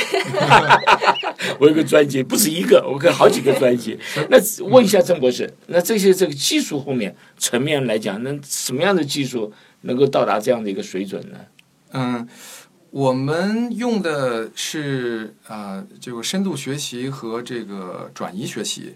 [1.59, 3.97] 我有个专辑，不止一个，我有好几个专辑。
[4.29, 9.53] 那问一下郑博士，那这些这个技术后面层面来讲，那什么样的技术
[9.83, 11.37] 能够到达这样的一个水准呢？
[11.95, 12.27] 嗯，
[12.89, 18.95] 我们用的是呃，这个深度学习和这个转移学习，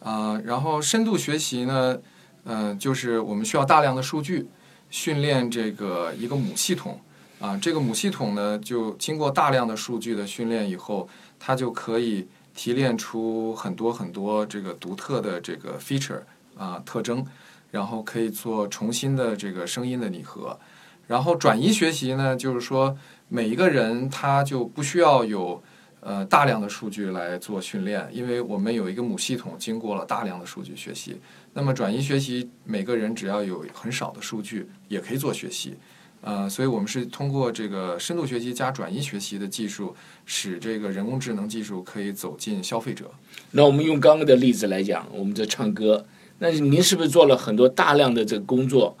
[0.00, 1.98] 啊、然后深度学习呢，
[2.44, 4.48] 呃，就是我们需要大量的数据
[4.90, 7.00] 训练这个一个母系统，
[7.40, 16.20] 啊、这个母系统呢，就经过大量的数据的训练以后，它就可以提炼出很多很多这个独特的这个 feature
[16.58, 17.26] 啊、特征，
[17.70, 20.58] 然后可以做重新的这个声音的拟合。
[21.06, 22.96] 然后转移学习呢，就是说
[23.28, 25.62] 每一个人他就不需要有
[26.00, 31.20] 呃大量的数据来做训练，因为我们有一个母系统，经过了大量的数据学习。
[31.52, 35.74] 那么转移学习，每个人只要有很少的数据也可以做学习。
[36.22, 43.08] 呃，所以我们是通过这个深度学习加转移学习的技术，使这个人工智能技术可以走进消费者。
[43.52, 46.04] 那我们用刚刚的例子来讲，我们在唱歌，
[46.40, 48.96] 那您是不是做了很多大量的这个工作？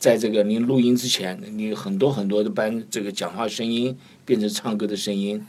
[0.00, 5.46] 在这个您录音之前，你很多很多的班这个讲话声音变成唱歌的声音，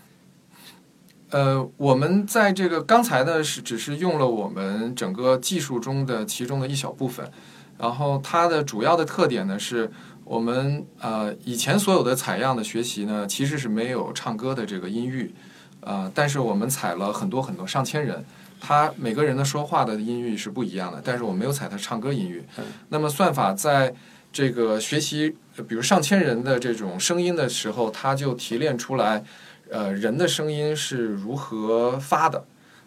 [1.30, 7.32] 呃，我们在这个刚才呢是只是用了我们整个技术中的其中的一小部分，
[7.78, 9.90] 然后它的主要的特点呢是
[10.26, 15.34] 我们呃以前所有的采样的学习呢其实是没有唱歌的这个音域，
[15.80, 18.26] 呃，但是我们采了很多很多上千人，
[18.60, 22.44] 他每个人的说话的音域是不一样的，但是我没有采他唱歌音域。
[22.90, 23.94] 那么算法在
[24.32, 25.36] 这个学习，
[25.67, 29.24] 比如上千人的这种声音的时候，它就提炼出来，
[29.70, 32.46] 呃，人的声音是如何发的，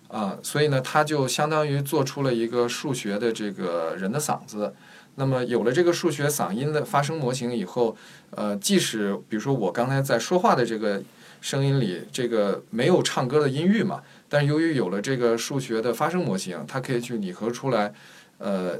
[0.08, 4.74] 啊、所以呢，它就相当于做出了一个数学的这个人的嗓子。
[5.16, 7.96] 那么有了这个数学嗓音的发声模型以后，
[8.30, 11.00] 呃，即使比如说我刚才在说话的这个
[11.40, 17.92] 声音里，这个没有唱歌的音域嘛，但由于有了这个数学的发声模型，它可以去拟合出来，
[18.38, 18.76] 呃，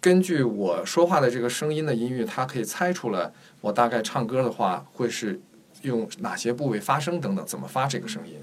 [0.00, 3.30] 根据我说话的这个声音的音域，它可以猜出来
[3.60, 5.40] 我大概唱歌的话会是
[5.82, 8.34] 用哪些部位发声等等，怎么发这个声音。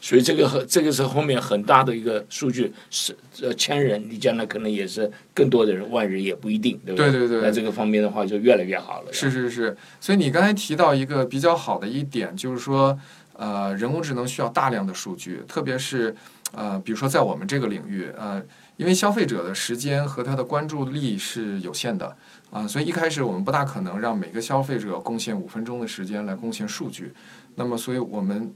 [0.00, 9.12] 所以这个和这个是后面很大的一个数据，是呃千人，你将来可能也是更多的人，万人也不一定，对不对对对那这个方面的话就越来越好了。
[9.12, 12.96] 是是是，所以你刚才提到一个比较好的一点，就是说，
[13.32, 16.14] 呃，人工智能需要大量的数据，特别是
[16.52, 18.40] 呃，比如说在我们这个领域，呃，
[18.78, 22.16] 因为消费者的时间和他的关注力是有限的
[22.50, 27.12] 啊、所以一开始我们不大可能让每个消费者贡献五分钟的时间来贡献数据。
[27.56, 28.50] 那么，所以我们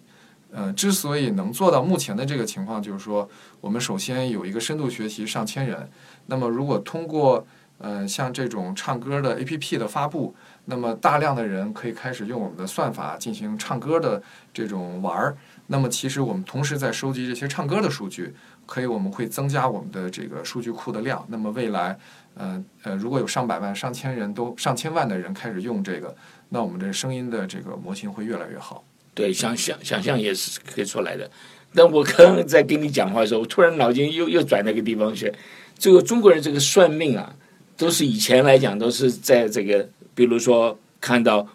[0.51, 3.29] 呃，之所以能做到目前的这个情况，就是说，
[3.61, 5.87] 我们首先有一个深度学习上千人。
[6.25, 14.23] 那么，如果通过呃像这种唱歌的 APP 的发布，那么大量的人可以开始用我们的算法进行唱歌的
[14.55, 15.37] 这种玩儿。
[15.67, 18.35] 那么，其实我们同时在收集这些唱歌的数据，
[18.67, 21.25] 可以我们会增加我们的这个数据库的量。
[21.29, 21.99] 那么未来，
[22.35, 26.15] 呃呃，如果有上百万、上千人都上千万的人开始用这个，
[26.49, 28.85] 那我们的声音的这个模型会越来越好。
[29.15, 31.31] 对，想想想象也是可以出来的。
[31.75, 35.33] 但我刚刚在跟你讲话的时候，我突然脑筋又又转那个地方去。
[35.79, 37.35] 这个中国人这个算命啊，
[37.77, 41.47] 都是以前来讲都是在这个，比如说看到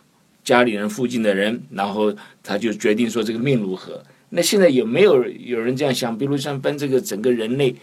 [0.44, 4.04] 家里人附近的人，然后他就决定说这个命如何。
[4.30, 6.18] 那现在有没有有人这样想？
[6.18, 7.76] 比如像分这个整个人类，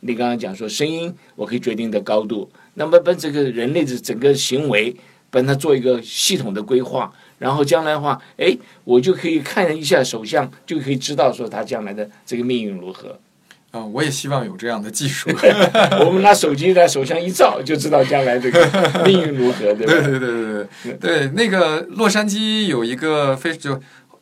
[0.00, 4.94] 你刚刚讲说声音我可以决定的高度，那么把这个人类的整个行为，
[5.30, 7.12] 帮他做一个系统的规划。
[7.38, 13.18] 然后将来的话，哎，我就可以看一下首相，就可以知道说他将来的这个命运如何。
[13.70, 15.30] 啊、我也希望有这样的技术。
[16.04, 18.66] 我们拿手机在手相一照，就知道将来这个
[19.04, 19.92] 命运如何， 对吧？
[19.92, 23.78] 对对对对对对，那个洛杉矶有一个非就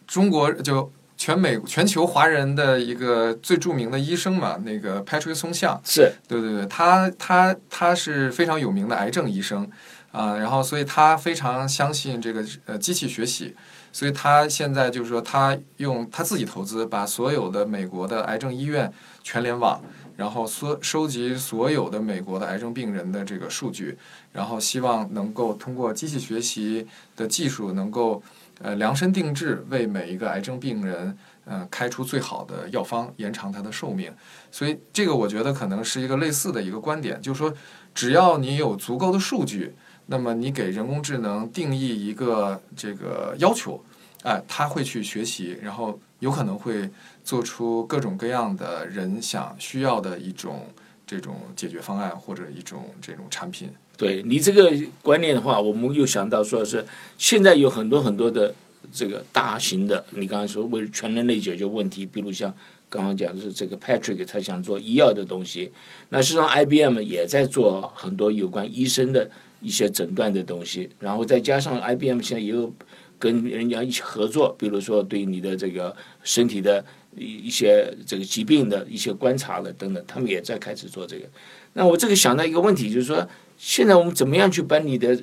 [0.07, 6.13] 中国就全美全球华人的一个最著名的医生嘛，那个 Patrick 松相，是。
[6.29, 9.69] 对对对，他他他是非常有名的癌症医生
[10.13, 13.55] 啊、然后所以他非常相信这个呃机器学习，
[13.93, 18.91] 所以他现在就是说他用他自己投资，把所有的美国的癌症医院
[19.23, 19.79] 全联网，
[20.17, 23.99] 然后所收集所有的美国的癌症病人的这个数据，
[24.33, 28.23] 然后希望能够通过机器学习的技术，能够
[28.61, 34.13] 呃量身定制为每一个癌症病人呃开出最好的药方，延长他的寿命。
[34.51, 37.53] 所以这个我觉得可能是一个类似的一个观点，就是说
[37.95, 39.75] 只要你有足够的数据，
[40.07, 43.83] 那么你给人工智能定义一个这个要求，
[44.23, 46.91] 哎、它会去学习，然后有可能会
[47.23, 50.67] 做出各种各样的人想需要的一种
[51.07, 53.71] 这种解决方案或者一种这种产品。
[53.97, 56.85] 对你这个观念的话，我们又想到说是
[57.17, 58.55] 现在有很多很多的
[58.93, 62.55] 这个大型的，你刚才说为全人类解决问题，比如像
[62.89, 65.73] 刚刚讲的是这个 Patrick 他想做医药的东西，
[66.11, 69.31] 那实际上 IBM 也在做很多有关医生的
[69.61, 72.73] 一些诊断的东西，然后再加上 IBM 现在也有
[73.19, 76.85] 跟人家一起合作，比如说对你的这个身体的
[77.17, 81.27] 一一些这个疾病的一些观察了等等，他们也在开始做这个。
[81.73, 83.27] 那我这个想到一个问题，就是说，
[83.57, 85.19] 现在我们怎么样去把你的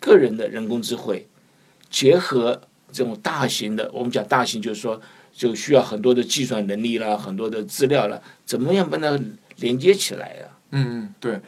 [0.00, 1.28] 个人的人工智慧
[1.90, 2.60] 结合
[2.92, 5.00] 这种大型的，我们讲大型就是说，
[5.32, 9.18] 就需要很多的计算能力啦，很多的资料啦，怎么样把它
[9.56, 11.40] 连接起来呀、嗯，嗯，对，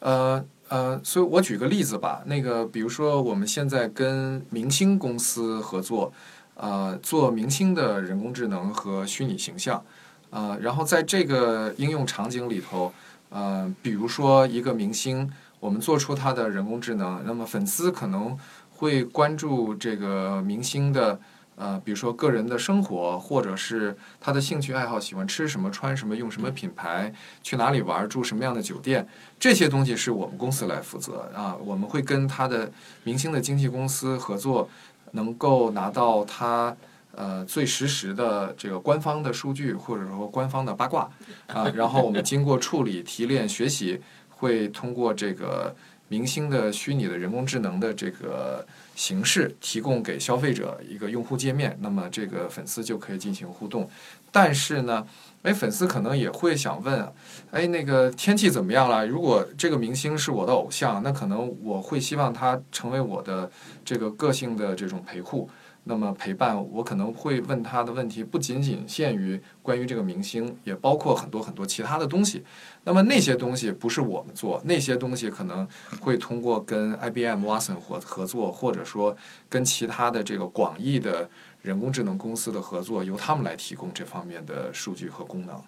[0.00, 6.12] 呃呃，所以我举个例子吧，那个比如说我们现在跟明星公司合作，
[6.54, 9.84] 呃，做明星的人工智能和虚拟形象，
[10.30, 12.92] 呃，然后在这个应用场景里头，
[13.28, 18.36] 呃，比如说一个明星，我们做出他的人工智能，那么粉丝可能
[18.70, 21.20] 会关注这个明星的。
[21.58, 27.10] 呃，比如说个人的生活，或者是他的兴趣爱好，喜欢吃什么、穿什么、用什么品牌，
[27.42, 29.08] 去哪里玩、住什么样的酒店，
[29.40, 31.56] 这些东西是我们公司来负责啊。
[31.64, 32.70] 我们会跟他的
[33.04, 34.68] 明星的经纪公司合作，
[35.12, 36.76] 能够拿到他
[37.14, 41.08] 呃最实时的这个官方的数据，或者说官方的八卦
[41.46, 41.66] 啊。
[41.74, 44.02] 然后我们经过处理、提炼、学习，
[44.36, 45.74] 会通过这个
[46.08, 48.64] 明星的虚拟的人工智能的这个
[48.94, 53.88] 形式，提供给消费者一个用户界面，那么这个粉丝就可以进行互动。
[54.30, 55.06] 但是呢，
[55.42, 57.12] 哎，粉丝可能也会想问啊，
[57.50, 59.06] 哎，那个天气怎么样了？
[59.06, 63.50] 如果这个明星是我的偶像，那可能我会希望他成为我的
[63.84, 65.48] 这个个性的这种陪护。
[65.88, 72.42] 那么陪伴我可能会问他的问题，不仅仅限于关于这个明星，也包括很多很多其他的东西。
[72.86, 75.66] 那么那些东西不是我们做，那些东西可能
[75.98, 79.14] 会通过跟 IBM Watson 合合作，或者说
[79.48, 81.28] 跟其他的这个广义的
[81.62, 85.60] 人工智能公司的合作，由他们来提供这方面的数据和功能。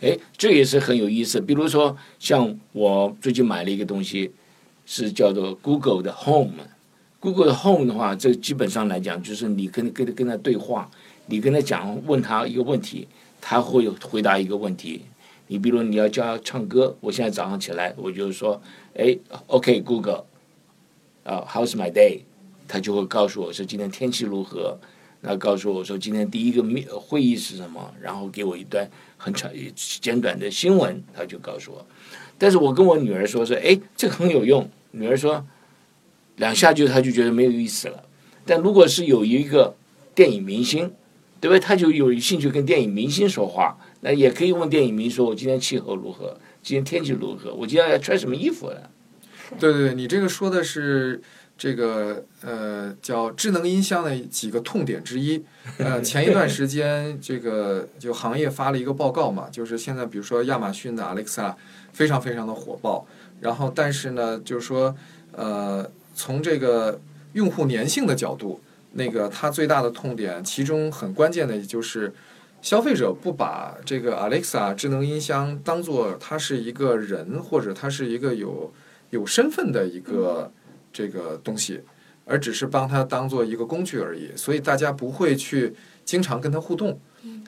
[0.00, 1.40] 哎，这也是很有意思。
[1.40, 4.32] 比如说，像我最近买了一个东西，
[4.86, 6.52] 是叫做 Google 的 Home。
[7.18, 10.88] Google 的 Home 的话，这基本上来讲，就是你跟跟跟他对话，
[11.26, 13.08] 你跟他讲，问他一个问题，
[13.40, 15.02] 他会回答一个问题。
[15.50, 18.62] 你比如你要教他唱歌，我现在早上起来，我就说，
[18.94, 20.24] 哎，OK Google，
[21.24, 22.20] 啊，How's my day？
[22.68, 24.78] 他就会告诉我说今天天气如何，
[25.20, 31.84] 然后告诉我说今天第一个面会议是什么，然后给我一段很长简短的新闻，他就告诉我。
[32.38, 34.70] 但是我跟我女儿说说，哎，这个很有用。
[34.92, 35.44] 女儿说
[36.36, 38.04] 两下就她就觉得没有意思了。
[38.46, 39.74] 但如果是有一个
[40.14, 40.92] 电影明星，
[41.40, 41.58] 对不对？
[41.58, 46.38] 他就有兴趣跟电影明星说话，那也可以问电影迷说，我今天气候如何？
[46.62, 47.52] 今天天气如何？
[47.54, 48.90] 我今天要穿什么衣服了？
[49.58, 51.20] 对对对，你这个说的是
[51.58, 55.42] 这个呃叫智能音箱的几个痛点之一。
[55.78, 61.54] 呃， 前一段时间这个就行业发了一个报告嘛，就是现在比如说亚马逊的 Alexa
[61.92, 63.06] 非常非常的火爆，
[63.40, 64.94] 然后但是呢，就是说
[65.32, 67.00] 呃从这个
[67.32, 68.60] 用户粘性的角度，
[68.92, 72.12] 那个它最大的痛点，其中很关键的就是
[72.62, 78.72] 消费者不把这个 Alexa 智能音箱当做它是一个人或者它是一个有
[79.10, 80.52] 有身份的一个
[80.92, 81.80] 这个东西，
[82.24, 87.00] 而只是帮它当做一个工具而已，所以大家不会去经常跟它互动。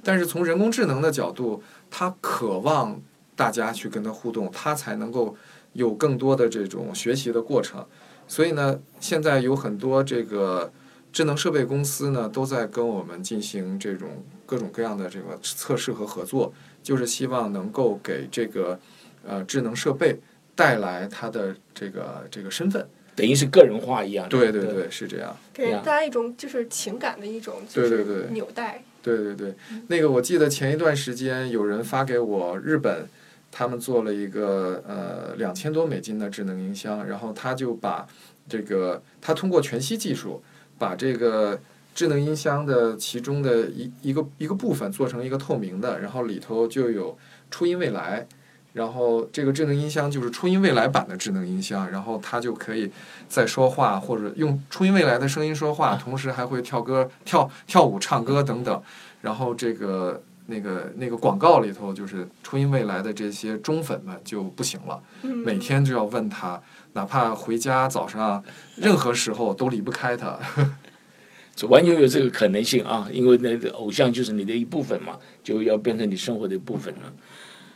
[0.05, 3.01] 但是从人工智能的角度，它渴望
[3.37, 5.37] 大家去跟它互动，它才能够
[5.75, 7.87] 有更多的这种学习的过程。
[8.27, 10.73] 所以呢，现在有很多这个
[11.13, 16.53] 智能设备公司呢，都在跟我们进行这种各种各样的这个测试和合作，
[16.83, 18.81] 就是希望能够给这个
[19.27, 20.19] 呃智能设备
[20.57, 22.89] 带来它的这个这个身份。
[23.15, 24.27] 等于是个人化一样。
[24.31, 25.37] 对对对，是这样。
[25.53, 28.83] 给人带来一种就是情感的一种对对对纽带。
[29.03, 29.55] 对对对，
[29.89, 33.07] 那个我记得前一段时间有人发给我日本，
[33.51, 38.07] 他们做了一个呃两千多美金的智能音箱，然后他就把
[38.49, 40.43] 这个他通过全息技术
[40.83, 41.57] 把这个
[41.95, 47.17] 智能音箱的其中的一一个一个部分做成一个透明的，然后里头就有
[47.53, 48.27] 初音未来。
[48.73, 52.91] 然后这个智能音箱就是初音未来版的智能音箱，然后它就可以
[53.29, 58.83] 在说话或者用初音未来的声音说话，同时还会跳歌、跳跳舞、唱歌等等。
[59.21, 66.61] 然后这个那个那个广告里头，就是初音未来的这些忠粉们就不行了，每天就要问他，
[66.95, 68.43] 哪怕回家早上
[68.77, 70.39] 任何时候都离不开他。
[71.55, 77.13] 这完全有这个可能性啊，因为那个偶像就是你的一部分嘛，就要变成你生活的一部分了。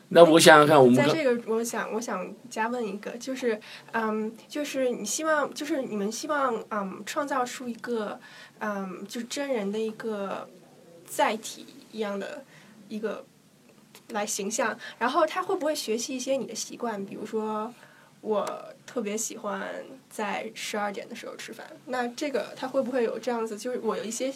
[0.08, 3.60] 那我想想看，我们在这个，我想我想加问一个，就是
[3.92, 8.18] 嗯，就是你希望，就是你们希望嗯，创造出一个
[8.60, 10.48] 嗯，就是真人的一个
[11.04, 12.44] 载体一样的
[12.88, 13.24] 一个
[14.10, 17.04] 来形象，然后他会不会学习一些你的习惯？
[17.04, 17.72] 比如说，
[18.20, 18.44] 我
[18.84, 19.68] 特别喜欢
[20.10, 23.56] 在十二点的时候吃饭，那这个他会不会有这样子？
[23.56, 24.32] 就是我有一些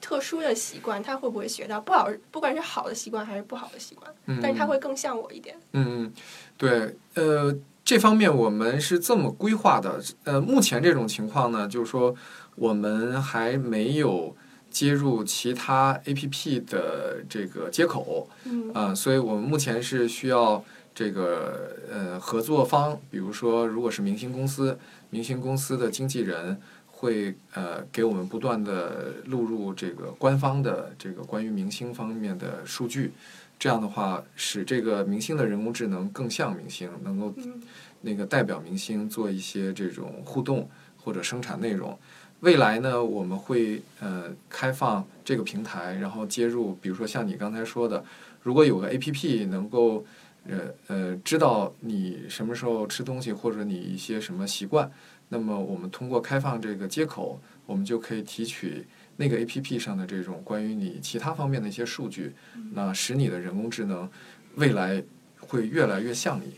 [0.00, 1.80] 特殊的习惯，他会不会学到？
[1.80, 5.56] 不好，不管是好的习惯还是不好的习惯，但是他会更像我一点。
[5.72, 6.12] 嗯嗯，
[6.56, 10.00] 对，呃，这方面我们是这么规划的。
[10.24, 12.14] 呃，目前这种情况呢，就是说
[12.54, 14.34] 我们还没有
[14.76, 20.62] 接入其他 APP 的这个接口，嗯啊、所以我们目前是需要
[20.94, 33.12] 这个呃合作方，比如说如果是明星公司，明星公司的经纪人会呃给我们不断的录入这个官方的这个关于明星方面的数据，
[33.58, 37.62] 这样的话使这个明星的人工智能更像明星，能够嗯
[38.02, 40.68] 那个代表明星做一些这种互动
[41.02, 41.98] 或者生产内容。
[42.40, 48.04] 未来呢，我们会呃开放这个平台，然后接入，比如说像你刚才说的，
[48.42, 50.04] 如果有个 A P P 能够
[50.48, 54.90] 呃呃知道你什么时候吃东西或者你一些什么习惯，
[55.30, 62.34] 那么我们通过开放这个接口，我们就可以提取那个 A P P 上的这种关于你其他方面的一些数据，
[62.74, 64.08] 那使你的人工智能
[64.56, 65.02] 未来
[65.40, 66.54] 会越来越像你。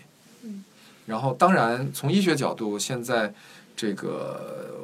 [1.07, 3.33] 然后，当然从医学角度，现在
[3.75, 4.77] 这个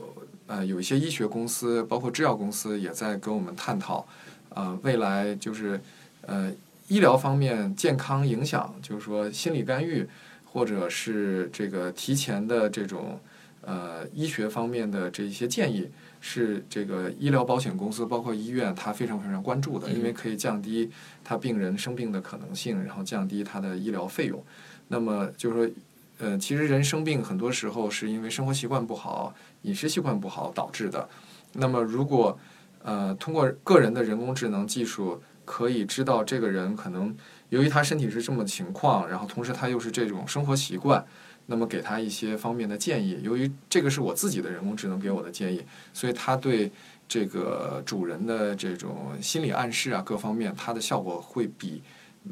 [0.47, 4.07] 呃有一些医学公司，包括制药公司也在跟我们探讨，
[4.51, 5.81] 呃，未来就是
[6.27, 6.53] 呃
[6.89, 10.07] 医疗方面健康影响，就是说心理干预，
[10.45, 13.19] 或者是这个提前的这种
[13.63, 15.89] 呃医学方面的这一些建议，
[16.21, 20.91] 是这个医疗保险公司包括医院它非常非常关注的，因为可以降低
[21.25, 24.43] 他病人生病的可能性，然后降低他的医疗费用。
[24.89, 25.75] 那么就是说。
[26.19, 31.09] 呃，其实人生病很多时候是因为生活习惯不好、饮食习惯不好导致的。
[31.53, 32.39] 那么，如果
[32.83, 37.15] 呃通过个人的人工智能技术可以知道这个人可能
[37.49, 41.05] 由于他身体是这么情况，然后同时他又是这种生活习惯，
[41.47, 43.21] 那么给他一些方面的建议。
[43.23, 46.71] 由于这个是我自己的人工智能给我的建议，所以他对
[47.07, 51.83] 这个主人的这种心理暗示啊各方面，它的效果会比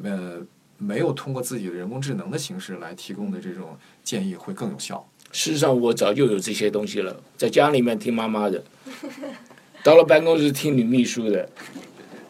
[0.03, 0.41] 呃
[0.83, 5.07] 没有通过自己的人工智能的形式来提供的这种建议会更有效。
[5.31, 8.63] 事实上，我早就有这些东西了，在家里面听妈妈的，
[9.83, 11.49] 到了办公室听女秘书的，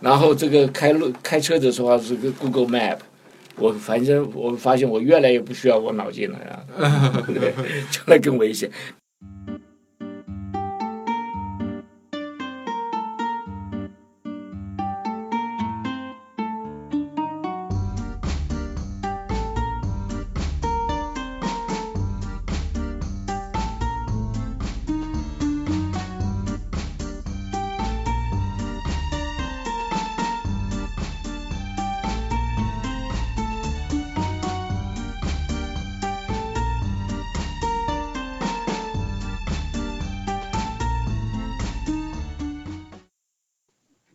[0.00, 2.98] 然后这个开路开车的时候是个 Google Map，
[3.56, 6.64] 我反正我发现我越来越不需要我脑筋了呀，
[7.26, 7.52] 对，
[7.90, 8.70] 将来更危险。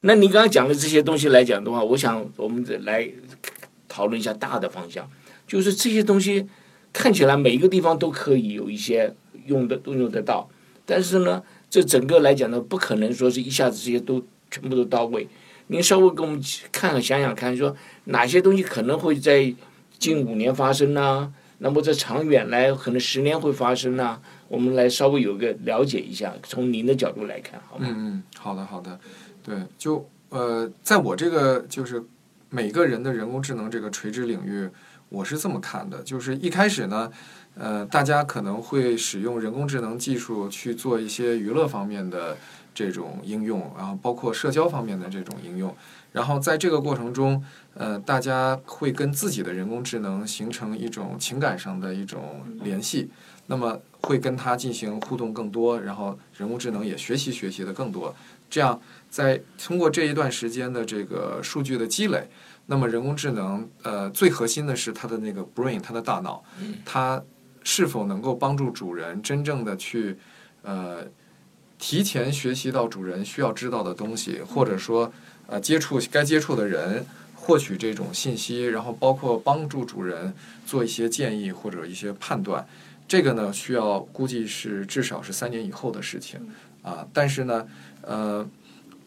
[0.07, 3.05] 那你刚刚讲的这些东西来讲的话，我想我们来
[3.89, 5.05] 讨论一下大的方向，
[5.45, 6.47] 就是这些东西
[6.93, 9.13] 看起来每一个地方都可以有一些
[9.47, 10.49] 用的都用得到，
[10.85, 15.27] 但是呢，这整个来讲呢，不可能说是一下子这些都全部都到位。
[15.67, 16.41] 您稍微给我们
[16.71, 19.53] 看看想想看，说哪些东西可能会在
[19.99, 21.33] 近五年发生呢？
[21.59, 24.21] 那么在长远来可能十年会发生呢？
[24.47, 27.87] 我们来稍微有个了解一下，从您的角度来看，好吗？
[27.89, 28.97] 嗯，好的好的，
[29.47, 32.03] 对，就呃，在我这个就是
[32.49, 34.69] 每个人的人工智能这个垂直领域，
[35.07, 37.09] 我是这么看的，就是一开始呢，
[37.55, 42.35] 呃，大家可能会使用人工智能技术去做一些娱乐方面的
[42.75, 45.73] 这种应用，然后包括社交方面的这种应用，
[46.11, 47.41] 然后在这个过程中，
[47.73, 53.09] 呃，大家会跟自己的人工智能形成一种情感上的一种联系，
[53.45, 58.13] 那么会跟它进行互动更多，然后人工智能也学习学习的更多，
[58.49, 58.79] 这样
[59.09, 62.29] 在通过这一段时间的这个数据的积累，
[62.65, 66.43] 那么人工智能呃最核心的是它的那个 brain，它的大脑，
[66.85, 67.23] 它
[67.63, 70.17] 是否能够帮助主人真正的去
[70.61, 71.05] 呃
[71.77, 75.11] 提前学习到主人需要知道的东西，或者说
[75.47, 77.05] 呃接触该接触的人。
[77.39, 80.33] 获取这种信息，然后包括帮助主人
[80.65, 82.67] 做一些建议或者一些判断，
[83.07, 86.41] 这个呢需要估计是至少是三年以后的事情
[86.81, 87.07] 啊。
[87.13, 87.65] 但是呢，
[88.01, 88.45] 呃，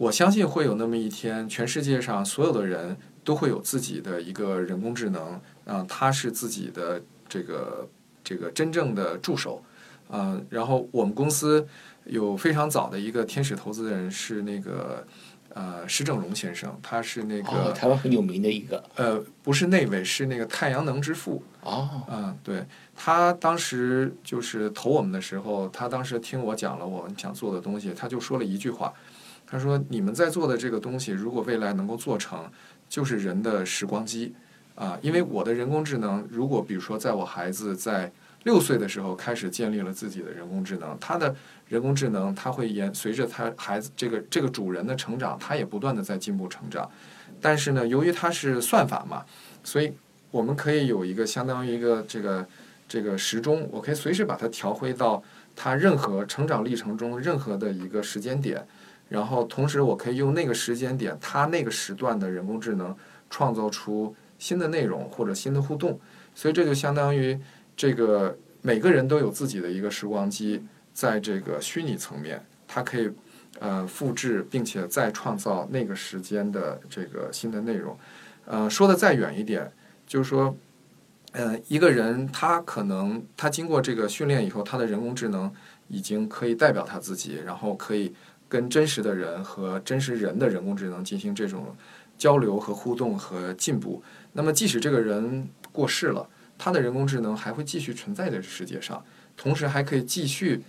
[0.00, 7.86] 我相信会有那么一天，全世界上所有的人都会有自己的一个人工智能啊，它是自己的这个
[8.24, 9.62] 这个真正的助手
[10.08, 10.40] 啊。
[10.48, 11.66] 然后我们公司
[12.04, 15.06] 有非常早的一个天使投资人是那个。
[15.52, 21.42] 呃，施正荣先生，他是那哦，个台湾很有名的一个呃，不是那位，是那个太阳能之父。
[21.62, 28.94] 哦，嗯，对他当时就是投我们的时候，他当时听我讲了我们想做的东西，他就说了一句话，
[29.50, 32.48] 他说：“你们在做的这个东西，如果未来能够做成，
[32.88, 34.32] 就是人的时光机
[34.76, 38.10] 啊，因为我的人工智能，如果比如说在我孩子在
[38.44, 41.34] 六岁的时候开始建立了自己的人工智能，他的
[41.68, 46.88] 人工智能它会沿随着他孩子这个这个主人的成长，他也不断的在进步成长。
[47.40, 49.24] 但是呢，由于它是算法嘛，
[49.64, 49.92] 所以
[50.30, 52.46] 我们可以有一个相当于一个这个
[52.88, 55.22] 这个时钟，我可以随时把它调回到
[55.56, 58.66] 它任何成长历程中任何的一个时间点，
[59.10, 62.96] 然后同时我可以用那个时间点，它那个时段的人工智能
[63.28, 66.00] 创造出新的内容或者新的互动，
[66.34, 67.38] 所以这就相当于
[67.76, 70.62] 这个每个人都有自己的一个时光机。
[70.92, 73.10] 在这个虚拟层面，它可以
[73.60, 77.96] 呃复制，并且再创造那个时间的这个新的内容。
[78.44, 79.72] 呃，说的再远一点，
[80.04, 80.54] 就是说，
[81.32, 85.50] 呃，一个人他可能他经过这个训练以后，他的人工智能
[85.88, 88.12] 已经可以代表他自己，然后可以
[88.50, 91.74] 跟真实的人和真实人的人工智能进行这种
[92.18, 94.02] 交流和互动和进步。
[94.34, 96.28] 那么，即使这个人过世了，
[96.58, 99.02] 他的人工智能还会继续存在在这世界上，
[99.34, 100.62] 同时还可以继续。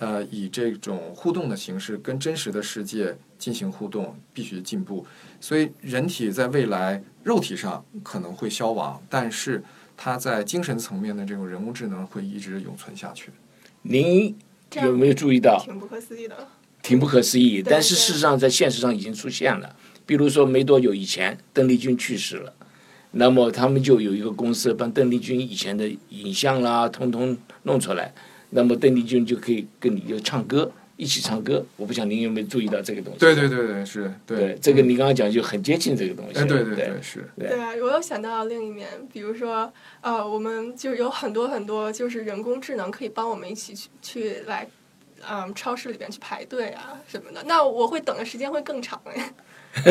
[0.00, 5.04] 呃，以这种互动的形式跟真实的世界进行互动，必须进步。
[5.40, 9.60] 所以，人体在未来肉体上可能会消亡，但是
[9.96, 13.32] 它在精神层面的这种人工智能会一直永存下去。
[13.82, 14.32] 您
[14.80, 15.60] 有没有注意到？
[15.64, 16.46] 挺不可思议的。
[16.88, 19.76] 挺不可思议，但是事实上在现实上已经出现了。
[20.06, 22.54] 比如说没多久以前，邓丽君去世了，
[23.10, 28.14] 那么他们就有一个公司帮邓丽君以前的影像啦，通通弄出来，
[28.48, 31.62] 那么邓丽君就可以跟你就唱歌，一起唱歌。
[31.76, 33.18] 我不晓得您有没有注意到这个东西？
[33.18, 36.40] 对对对对，是对对，这个你刚刚讲就很接近这个东西。
[36.40, 37.28] 哎，对对对对，是。
[37.36, 39.70] 对对啊，我又想到了另一面，比如说，
[40.00, 44.66] 呃，我们就有很多很多就是人工智能可以帮我们一起去去来，
[45.26, 47.42] 嗯，超市里边去排队啊什么的。
[47.46, 49.32] 那我会等的时间会更长哎。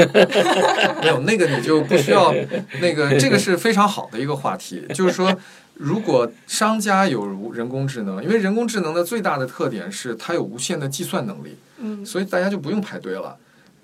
[1.01, 2.33] 没有那个你就不需要
[2.81, 4.85] 那个，这个是非常好的一个话题。
[4.93, 5.33] 就是说，
[5.75, 13.37] 如果商家有人工智能，因为人工智能的最大的特点是它有无限的计算能力，嗯所以大家就不用排队了。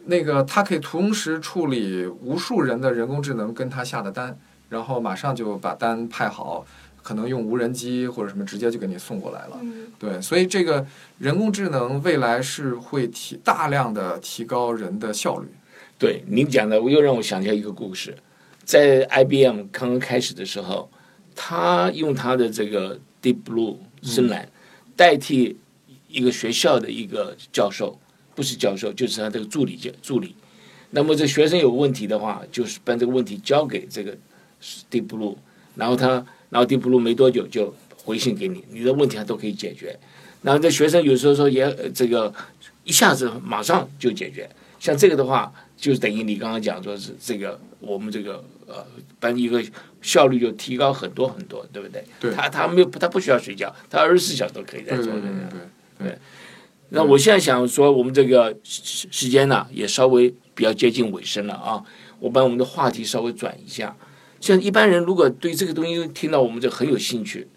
[0.05, 4.37] 那个它可以同时处理无数人的人工智能跟它下的单，
[4.69, 6.65] 然后马上就把单派好，
[7.03, 9.59] 可能用无人机或者什么直接就给你送过来了。
[9.61, 10.83] 嗯对，所以这个
[11.19, 15.47] 人工智能未来是会提大量的提高人的效率。
[15.99, 18.17] 对，您讲的，我又让我想起来一个故事，
[18.65, 20.89] 在 IBM 刚刚开始的时候，
[21.35, 24.49] 他用他的这个 Deep Blue 深蓝
[24.95, 25.57] 代替
[26.07, 27.97] 一个学校的一个教授，
[28.35, 30.35] 不是教授，就是他这个助理教助理。
[30.89, 34.15] 那么这学生有问题的话，就是把这个问题交给这个
[34.91, 35.35] Deep Blue，
[35.75, 37.73] 然后他，然后 Deep Blue 没多久就
[38.03, 39.97] 回信给你，你的问题他都可以解决。
[40.43, 42.31] 然后这学生有时候说也呃这个
[42.83, 44.47] 一下子马上就解决，
[44.79, 48.85] 像这个的话，就是等于你刚刚讲说是这个我们这个呃
[49.19, 49.63] 班一个
[50.03, 52.03] 效率就提高很多很多，对不对？
[52.19, 55.33] 对他他没有他不需要睡觉，他二十四小时都可以在对对对做这个。
[55.49, 56.17] 对对。
[56.89, 61.83] 那我现在想说，我们这个时时间呢也稍微比较接近尾声了啊，
[62.19, 63.95] 我把我们的话题稍微转一下。
[64.43, 67.47] 像一般人如果对这个东西听到我们这很有兴趣，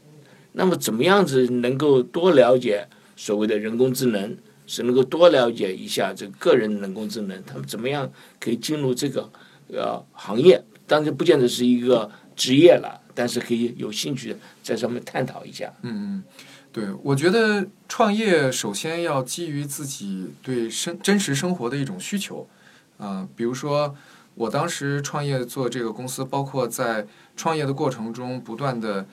[0.52, 4.36] 那么怎么样子能够多了解所谓的人工智能，
[4.68, 8.08] 是能够多了解一下这个个人人工智能，他们怎么样
[8.38, 9.28] 可以进入这个
[9.66, 10.62] 呃行业？
[10.86, 15.74] 当然不见得是一个职业了，但是可以有兴趣在上面探讨一下。
[15.82, 16.22] 嗯嗯，
[16.70, 22.48] 对，我觉得创业首先要基于自己对生真实生活的一种需求，
[22.96, 23.92] 啊、比如说
[24.36, 27.06] 我当时创业做这个公司，包括在
[27.36, 29.06] 创业的过程中不断的，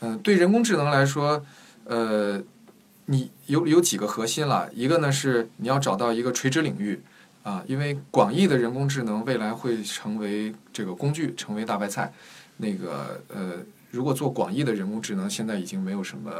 [0.00, 1.44] 嗯、对人工智能来说，
[1.84, 2.40] 呃，
[3.06, 7.00] 你有有几个核心了，一个呢是你要找到一个垂直领域。
[7.42, 12.12] 啊，因为广义的人工智能未来会成为这个工具，成为大白菜。
[12.58, 13.54] 那个呃，
[13.90, 16.30] 如果做广义的人工智能，现在已经没有什么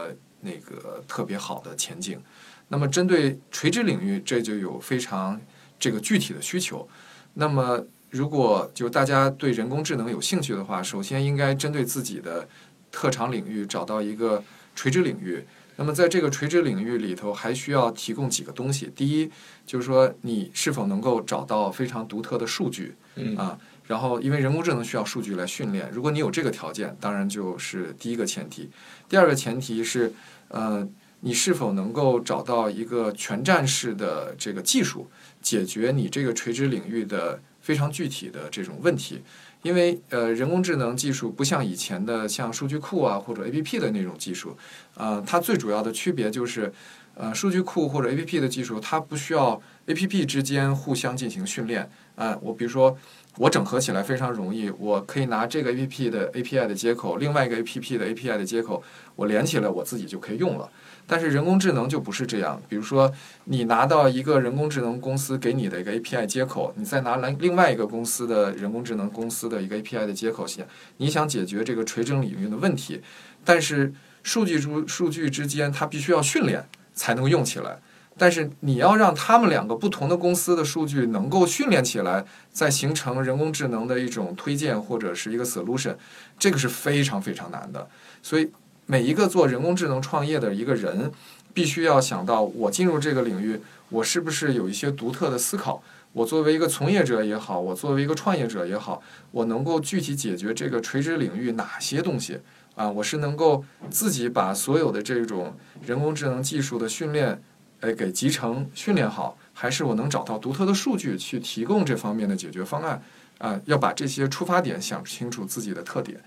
[0.43, 2.21] 那个特别好的前景。
[2.69, 5.41] 那么针对垂直领域，这就有非常
[5.83, 6.89] 这个具体的需求。
[7.35, 12.49] 那么如果就大家对人工智能有兴趣的话，首先应该针对自己的
[12.93, 14.45] 特长领域找到一个
[14.77, 15.45] 垂直领域。
[15.77, 18.93] 那么在这个垂直领域里头，还需要提供几个东西。
[18.95, 19.29] 第一，
[19.67, 23.59] 就是说你是否能够找到非常独特的数据，嗯啊，
[23.89, 28.71] 然后因为人工智能需要数据来训练，如果你有这个条件，当然就是第一个前提。
[29.09, 30.13] 第二个前提是，
[30.49, 30.87] 呃，
[31.21, 35.11] 你是否能够找到一个全站式的这个技术，
[35.43, 39.21] 解决你这个垂直领域的非常具体的这种问题。
[39.63, 44.57] 因为呃，人工智能技术不像以前的像数据库啊或者 APP 的那种技术，
[44.97, 46.73] 呃，它最主要的区别就是，
[47.15, 51.89] 呃，数据库或者 APP 的技术，它不需要 APP 之间互相进行训练。
[52.15, 52.97] 啊、我比如说，
[53.39, 58.83] 我整合起来非常容易，我可以拿这个 APP 的 API 的接口，另外一个 APP 的 API 的接口，
[59.17, 60.71] 我连起来，我自己就可以用了。
[61.07, 63.11] 但是人工智能就不是这样，比如说
[63.45, 70.69] 你拿到一个人工智能公司给你的一个 API 接口，你再拿来另外一个公司的人工智能公司的一个 API 的接口线，
[70.99, 73.01] 你想解决这个垂直领域的问题，
[73.43, 77.81] 但是数据数数据之间它必须要训练才能用起来。
[78.23, 85.97] 但是你要让他们两个不同的公司的数据能够训练起来，再形成人工智能的一种推荐或者是一个 solution，
[86.39, 87.89] 这个是非常非常难的。
[88.23, 88.49] 所以
[88.87, 91.11] 每一个做人工智能创业的一个人，
[91.53, 95.83] 必须要想到我进入这个领域，我是不是有一些独特的思考？
[96.13, 99.03] 我作为一个从业者也好，我作为一个创业者也好，
[99.33, 102.39] 我能够具体解决这个垂直领域哪些东西
[102.77, 102.89] 啊？
[102.89, 107.43] 我是能够自己把所有的这种人工智能技术的训练，
[107.83, 113.03] 哎，给集成训练好，还是我能找到独特的数据去提供这方面的解决方案？
[113.39, 116.21] 啊，要把这些出发点想清楚自己的特点。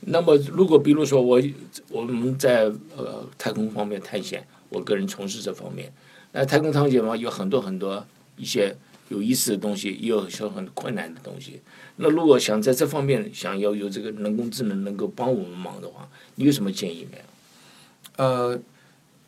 [0.00, 1.40] 那么，如果比如说我
[1.88, 5.90] 我们在呃太空方面探险，我个人从事这方面，
[6.32, 8.06] 那太空探险嘛有很多很多
[8.36, 8.76] 一些
[9.08, 11.62] 有意思的东西，也有些很困难的东西。
[11.96, 17.24] 那如果想在这方面想要有这个人工智能能够帮我们忙的话，你有什么建议没有？
[18.16, 18.60] 呃，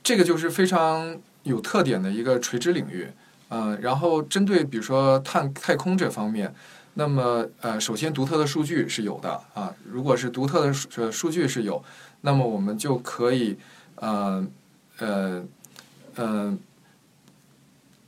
[0.02, 3.08] 这个就是非常有特点的一个垂直领域。
[3.48, 6.52] 呃，然后针对比如说探太空这方面，
[6.94, 9.72] 那么呃，首先独特的数据是有的啊。
[9.84, 11.80] 如果是独特的数数据是有，
[12.22, 13.56] 那么我们就可以
[13.94, 14.44] 呃
[14.98, 15.44] 呃
[16.16, 16.58] 呃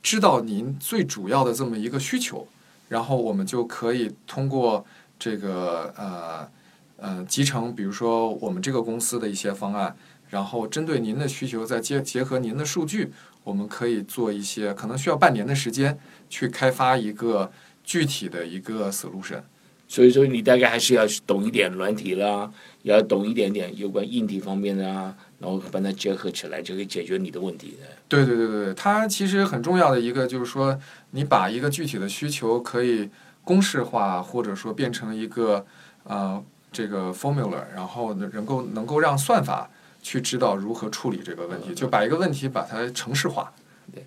[0.03, 2.49] 知道您最主要的这么一个需求，
[2.89, 4.85] 然后我们就可以通过
[5.21, 6.49] 这个呃
[6.97, 9.95] 呃集成，比如说我们这个公司的一些方案，
[10.31, 13.13] 然后针对您的需求，再结结合您的数据，
[13.45, 15.99] 我们可以做一些可能需要半年的时间
[16.29, 17.51] 去开发一个
[17.83, 19.43] 具体的一个 solution。
[19.91, 22.51] 所以说你大概还是要懂一点软体啦，
[22.83, 27.87] 也要懂一点点有关硬体方面的啊，然后把它结合起来，就可以解决你的问题的。
[28.07, 30.79] 对对对对对，它其实很重要的一个就是说，
[31.13, 33.09] 你把一个具体的需求可以
[33.45, 35.65] 公式化，或者说变成一个
[36.05, 39.71] 呃这个 formula，然后能够能够让算法
[40.03, 43.53] 去知道如何处理这个问题，就把一个问题把它城市化。
[43.93, 44.05] 对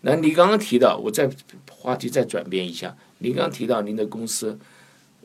[0.00, 1.28] 那你刚刚提到，我再
[1.70, 4.58] 话题再转变一下，您刚刚提到您的公司，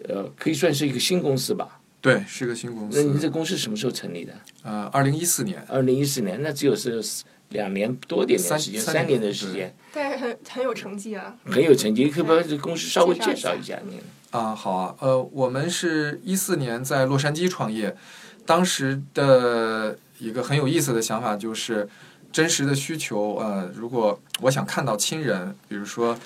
[0.08, 1.80] 呃，可以算是一个新公司吧？
[2.00, 3.20] 对，是个新公司那您。
[3.20, 4.34] 这公司什么时候成立的？
[4.64, 5.64] 呃，二零一四年。
[5.68, 7.04] 二零一四年，那只有是
[7.50, 11.38] 两年多点点三时间，三三年年的时间，但是很很有成绩啊。
[11.46, 12.10] 很有成绩。
[12.10, 13.80] 可不可以把这公司稍微介介绍一绍一下？
[13.88, 14.00] 您
[14.32, 17.96] 啊，好啊，呃，我们是一四年在洛杉矶创业，
[18.46, 21.88] 当时的一个很有意思的想法就是，
[22.32, 26.18] 真实的需求，呃，如果我想看到亲人，比如说，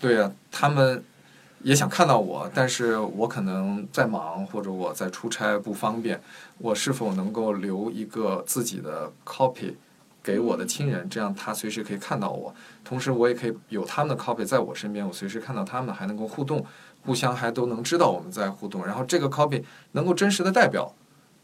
[0.00, 1.02] 对啊，他们
[1.62, 6.20] 也想看到我，但是我可能在忙或者我在出差不方便，
[6.58, 9.74] 我是否能够留一个自己的 copy
[10.22, 12.54] 给我的亲人，这样他随时可以看到我，
[12.84, 16.64] 同时我也可以有他们的 copy 在我身边，我随时看到他们，还能够互动。
[17.04, 19.62] 互相还都能知道我们在互动，然后这个 copy
[19.92, 20.92] 能够真实的代表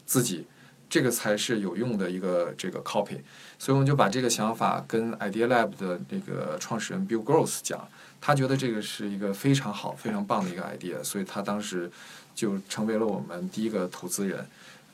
[0.05, 0.45] 自己，
[0.89, 3.19] 这个才是有用的一个这个 copy。
[3.57, 7.87] 所以我们就把这个想法跟 Idea Lab 的那个创始人 Bill Gross 讲，
[8.19, 11.89] 他觉得这个是一个非常好、非常棒的一个 idea，所以他当时
[12.35, 14.45] 就成为了我们第一个投资人。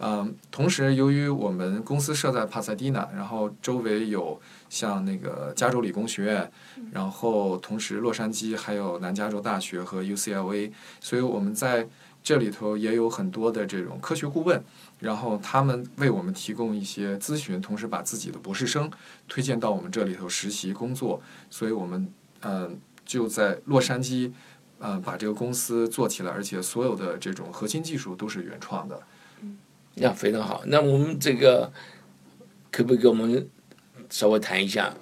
[0.01, 4.39] 嗯，同时由于我们公司设在帕萨迪纳，然后周围有
[4.69, 6.51] 像那个加州理工学院，
[6.91, 11.85] 然后同时洛杉矶还有南加州大学和 UCLA，所以我们在
[12.21, 14.61] 这里头也有很多的这种科学顾问，
[14.99, 18.89] 然后他们为我们提供一些咨询，同时把自己的博士生
[19.27, 22.07] 推荐到我们这里头实习工作，所以我们
[22.41, 22.71] 嗯、呃
[23.05, 24.31] 就在洛杉矶
[24.77, 29.01] 呃把这个公司做起来，而且所有的这种核心技术都是原创的。
[29.41, 29.57] 嗯
[29.95, 30.61] 那非常好。
[30.67, 31.71] 那我们这个
[32.69, 33.49] 可不可以给我们
[34.09, 34.95] 稍微谈一下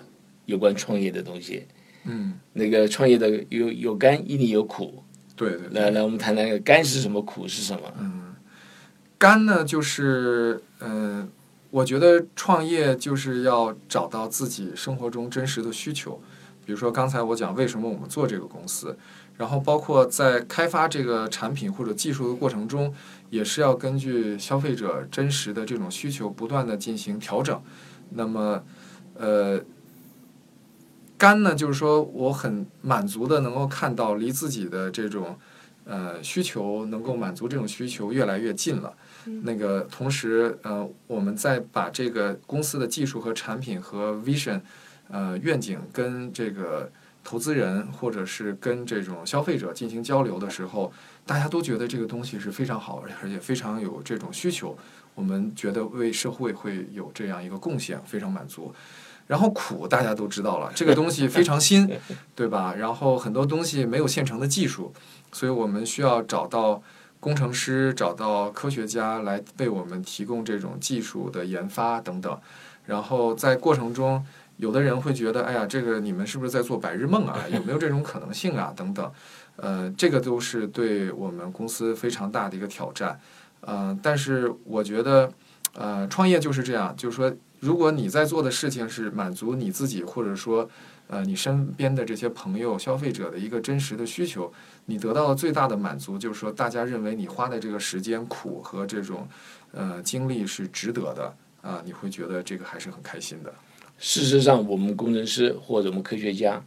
[0.45, 1.68] 有关创业的东西？
[2.05, 5.03] 嗯，那个创业的有有甘，一定有苦。
[5.38, 5.81] 对对对。
[5.81, 7.81] 来来，我们谈谈那个甘是什么，苦是什么？
[8.01, 8.35] 嗯，
[9.17, 11.27] 甘呢，就是嗯、呃
[11.69, 16.19] 我觉得创业就是要找到自己生活中真实的需求。
[16.65, 18.97] 比如说刚才我讲为什么我们做这个公司，
[19.35, 22.93] 然后包括在开发这个产品或者技术的过程中，
[23.29, 27.61] 也是要根据消费者真实的这种需求不断的进行调整。
[28.11, 28.63] 那么，
[29.15, 29.59] 呃，
[31.18, 35.38] 干呢，就是说我很满足的能够看到离自己的这种
[35.86, 38.93] 呃需求能够满足这种需求越来越近了。
[39.43, 44.61] 那个同时，呃，我们在把这个公司的技术和产品和 vision，
[45.09, 46.89] 呃，愿景跟这个
[47.24, 50.93] 投资人或者是跟这种消费者进行交流的时候，
[51.26, 54.78] 大家都觉得这个东西是非常好，而且非常有这种需求。
[55.15, 58.74] 我们觉得为社会会有这样一个贡献，非常满足。
[59.28, 61.88] 然后苦大家都知道了， 这个东西非常新，
[62.34, 62.73] 对吧？
[62.75, 64.91] 然后很多东西没有现成的技术，
[65.32, 66.82] 所以我们需要找到
[67.19, 72.39] 工程师、找到科学家来为我们提供这种技术的研发等等。
[72.86, 74.25] 然后在过程中，
[74.55, 77.38] 有的人会觉得，哎呀，这个你们是不是在做白日梦啊？
[77.51, 78.71] 有没有这种可能性啊？
[78.75, 79.11] 等等，
[79.57, 83.19] 呃，这个都是对我们公司非常大的一个挑战。
[83.59, 85.30] 呃，但是我觉得，
[85.73, 87.30] 呃，创业就是这样，就是说，
[87.60, 90.70] 如果你在做的事情是满足你自己，或者说，
[91.08, 94.51] 呃，你身边的这些朋友、消费者的一个真实的需求，
[94.86, 99.28] 你得到的最大的满足，就是说，大家认为你花的这个时间、苦和这种
[99.72, 103.53] 呃精力是值得的啊、你会觉得这个还是很开心的。
[103.97, 106.64] 事实上，我们工程师或者我们科学家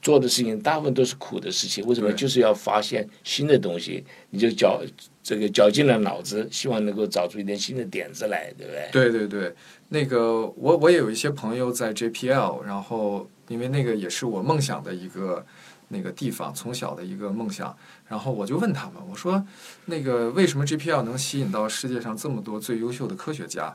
[0.00, 1.86] 做的事情，大部分都是苦的事情。
[1.86, 2.12] 为什么？
[2.12, 4.82] 就是要发现新的东西，你就绞
[5.22, 8.88] 这个绞尽了脑子，希望能够找出一点新的点子来，对不对？
[8.90, 9.54] 对对对，
[9.88, 15.46] 那个我我也有一些朋友在 JPL，然后因为那个也是我梦想的一个
[15.88, 17.76] 那个地方，从小的一个梦想。
[18.08, 19.42] 然后我就问他们，我说
[19.86, 23.74] 那个为什么 JPL 能吸引到世界上这么多最优秀的科学家？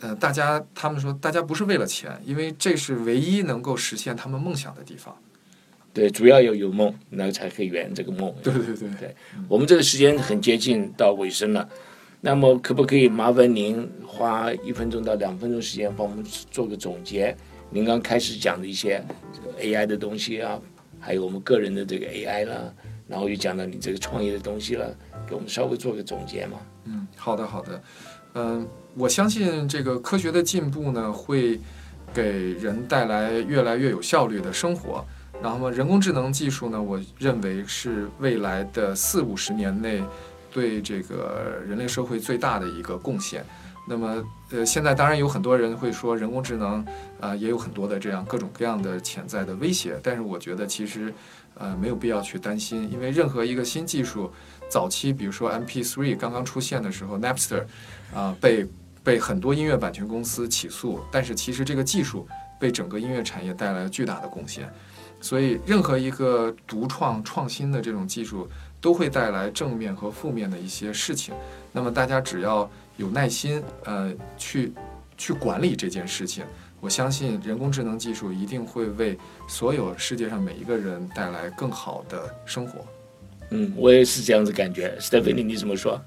[0.00, 5.16] 呃，大家他们说大家不是为了钱，因为这是唯一能够实现他们梦想的地方。
[5.94, 8.34] 对，主要要有梦，那才可以圆这个梦。
[8.42, 9.14] 对对对对
[9.48, 11.68] 我们这个时间很接近到尾声了，
[12.20, 17.36] 那么可不可以麻烦您花一分钟到两分钟时间帮我们做个总结？
[17.68, 20.60] 您刚开始讲的一些这个 AI 的东西啊，
[20.98, 22.72] 还有我们个人的这个 AI 啦，
[23.06, 24.94] 然后又讲到你这个创业的东西了，
[25.26, 26.58] 给我们稍微做个总结嘛。
[26.84, 27.82] 嗯，好的，好的。
[28.34, 31.60] 嗯，我相信这个科学的进步呢，会
[32.14, 35.04] 给人带来越来越有效率的生活。
[35.42, 40.02] 然后呢，人工智能技术呢，我认为是未来的四五十年内
[40.52, 43.44] 对这个人类社会最大的一个贡献。
[43.88, 46.86] 那么，呃，现在当然有很多人会说人工智能，
[47.18, 49.98] 呃，也有很多的这样各种各样的潜在的威胁。
[50.00, 51.12] 但是我觉得其实，
[51.56, 54.30] 呃，没有必要去担心，因为任何一个新技术，
[54.70, 57.64] 早期比如说 MP3 刚刚出现的时候，Napster，
[58.14, 58.64] 啊、被
[59.02, 62.28] 被很多音乐版权公司起诉，但是其实这个技术
[62.60, 64.72] 被整个音乐产业带来了巨大的贡献。
[65.22, 68.46] 所以，任何一个独创创新的这种技术，
[68.80, 71.32] 都会带来正面和负面的一些事情。
[71.72, 74.72] 那么，大家只要有耐心，呃，去
[75.16, 76.44] 去管理这件事情，
[76.80, 79.16] 我相信人工智能技术一定会为
[79.48, 82.84] 所有世界上每一个人带来更好的生活。
[83.50, 84.98] 嗯，我也是这样子感觉。
[85.00, 86.00] Stephanie，你怎么说？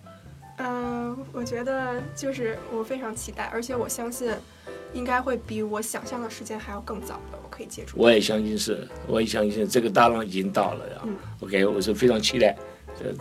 [0.58, 4.34] 嗯，我觉得就是我非常期待，而且我相信
[4.94, 7.96] 应该会比我想象的时间还要更早的，我可以接触。
[7.98, 11.02] 我也相信是，我也相信这个大浪已经到了呀。
[11.06, 12.56] 嗯 OK，我是非常期待
[13.00, 13.12] 呃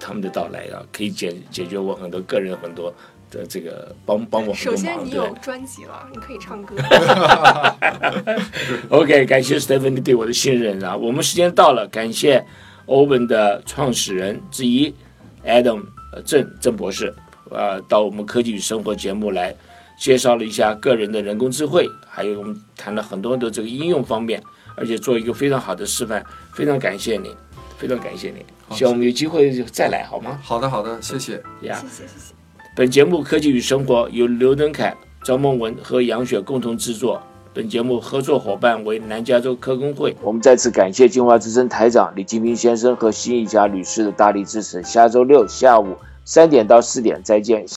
[0.00, 2.92] 他们的到来啊，可以解解决我很多个人很多
[3.30, 6.74] 的这个帮帮我很首先你有专辑了，你可以唱歌。
[8.90, 10.96] OK，感谢 Stephanie 对我的信任啊！
[10.96, 12.44] 我们时间到了，感谢
[12.86, 14.94] Open 的创始人之一
[15.44, 15.82] Adam
[16.12, 17.12] 呃郑郑博士，
[17.50, 19.54] 呃，到我们科技与生活节目来
[19.98, 24.42] 介绍了一下个人的人工智慧，还有我们谈了很多的这个应用方面，
[24.76, 27.34] 而且做一个非常好的示范，非常感谢你，
[27.78, 30.38] 非常感谢你，好希望我们有机会再来好吗？
[30.42, 31.42] 好的，好的，谢谢。
[31.62, 32.34] 呀、谢谢谢谢。
[32.76, 34.94] 本节目《科技与生活》由刘登凯、
[35.24, 37.22] 张梦文和杨雪共同制作。
[37.54, 40.14] 本节目合作伙伴为南加州科工会。
[40.20, 44.82] 我们再次感谢金华之声台长李金平先生和辛一佳律师的大力支持。
[44.82, 47.66] 下周六下午三点到四点再见。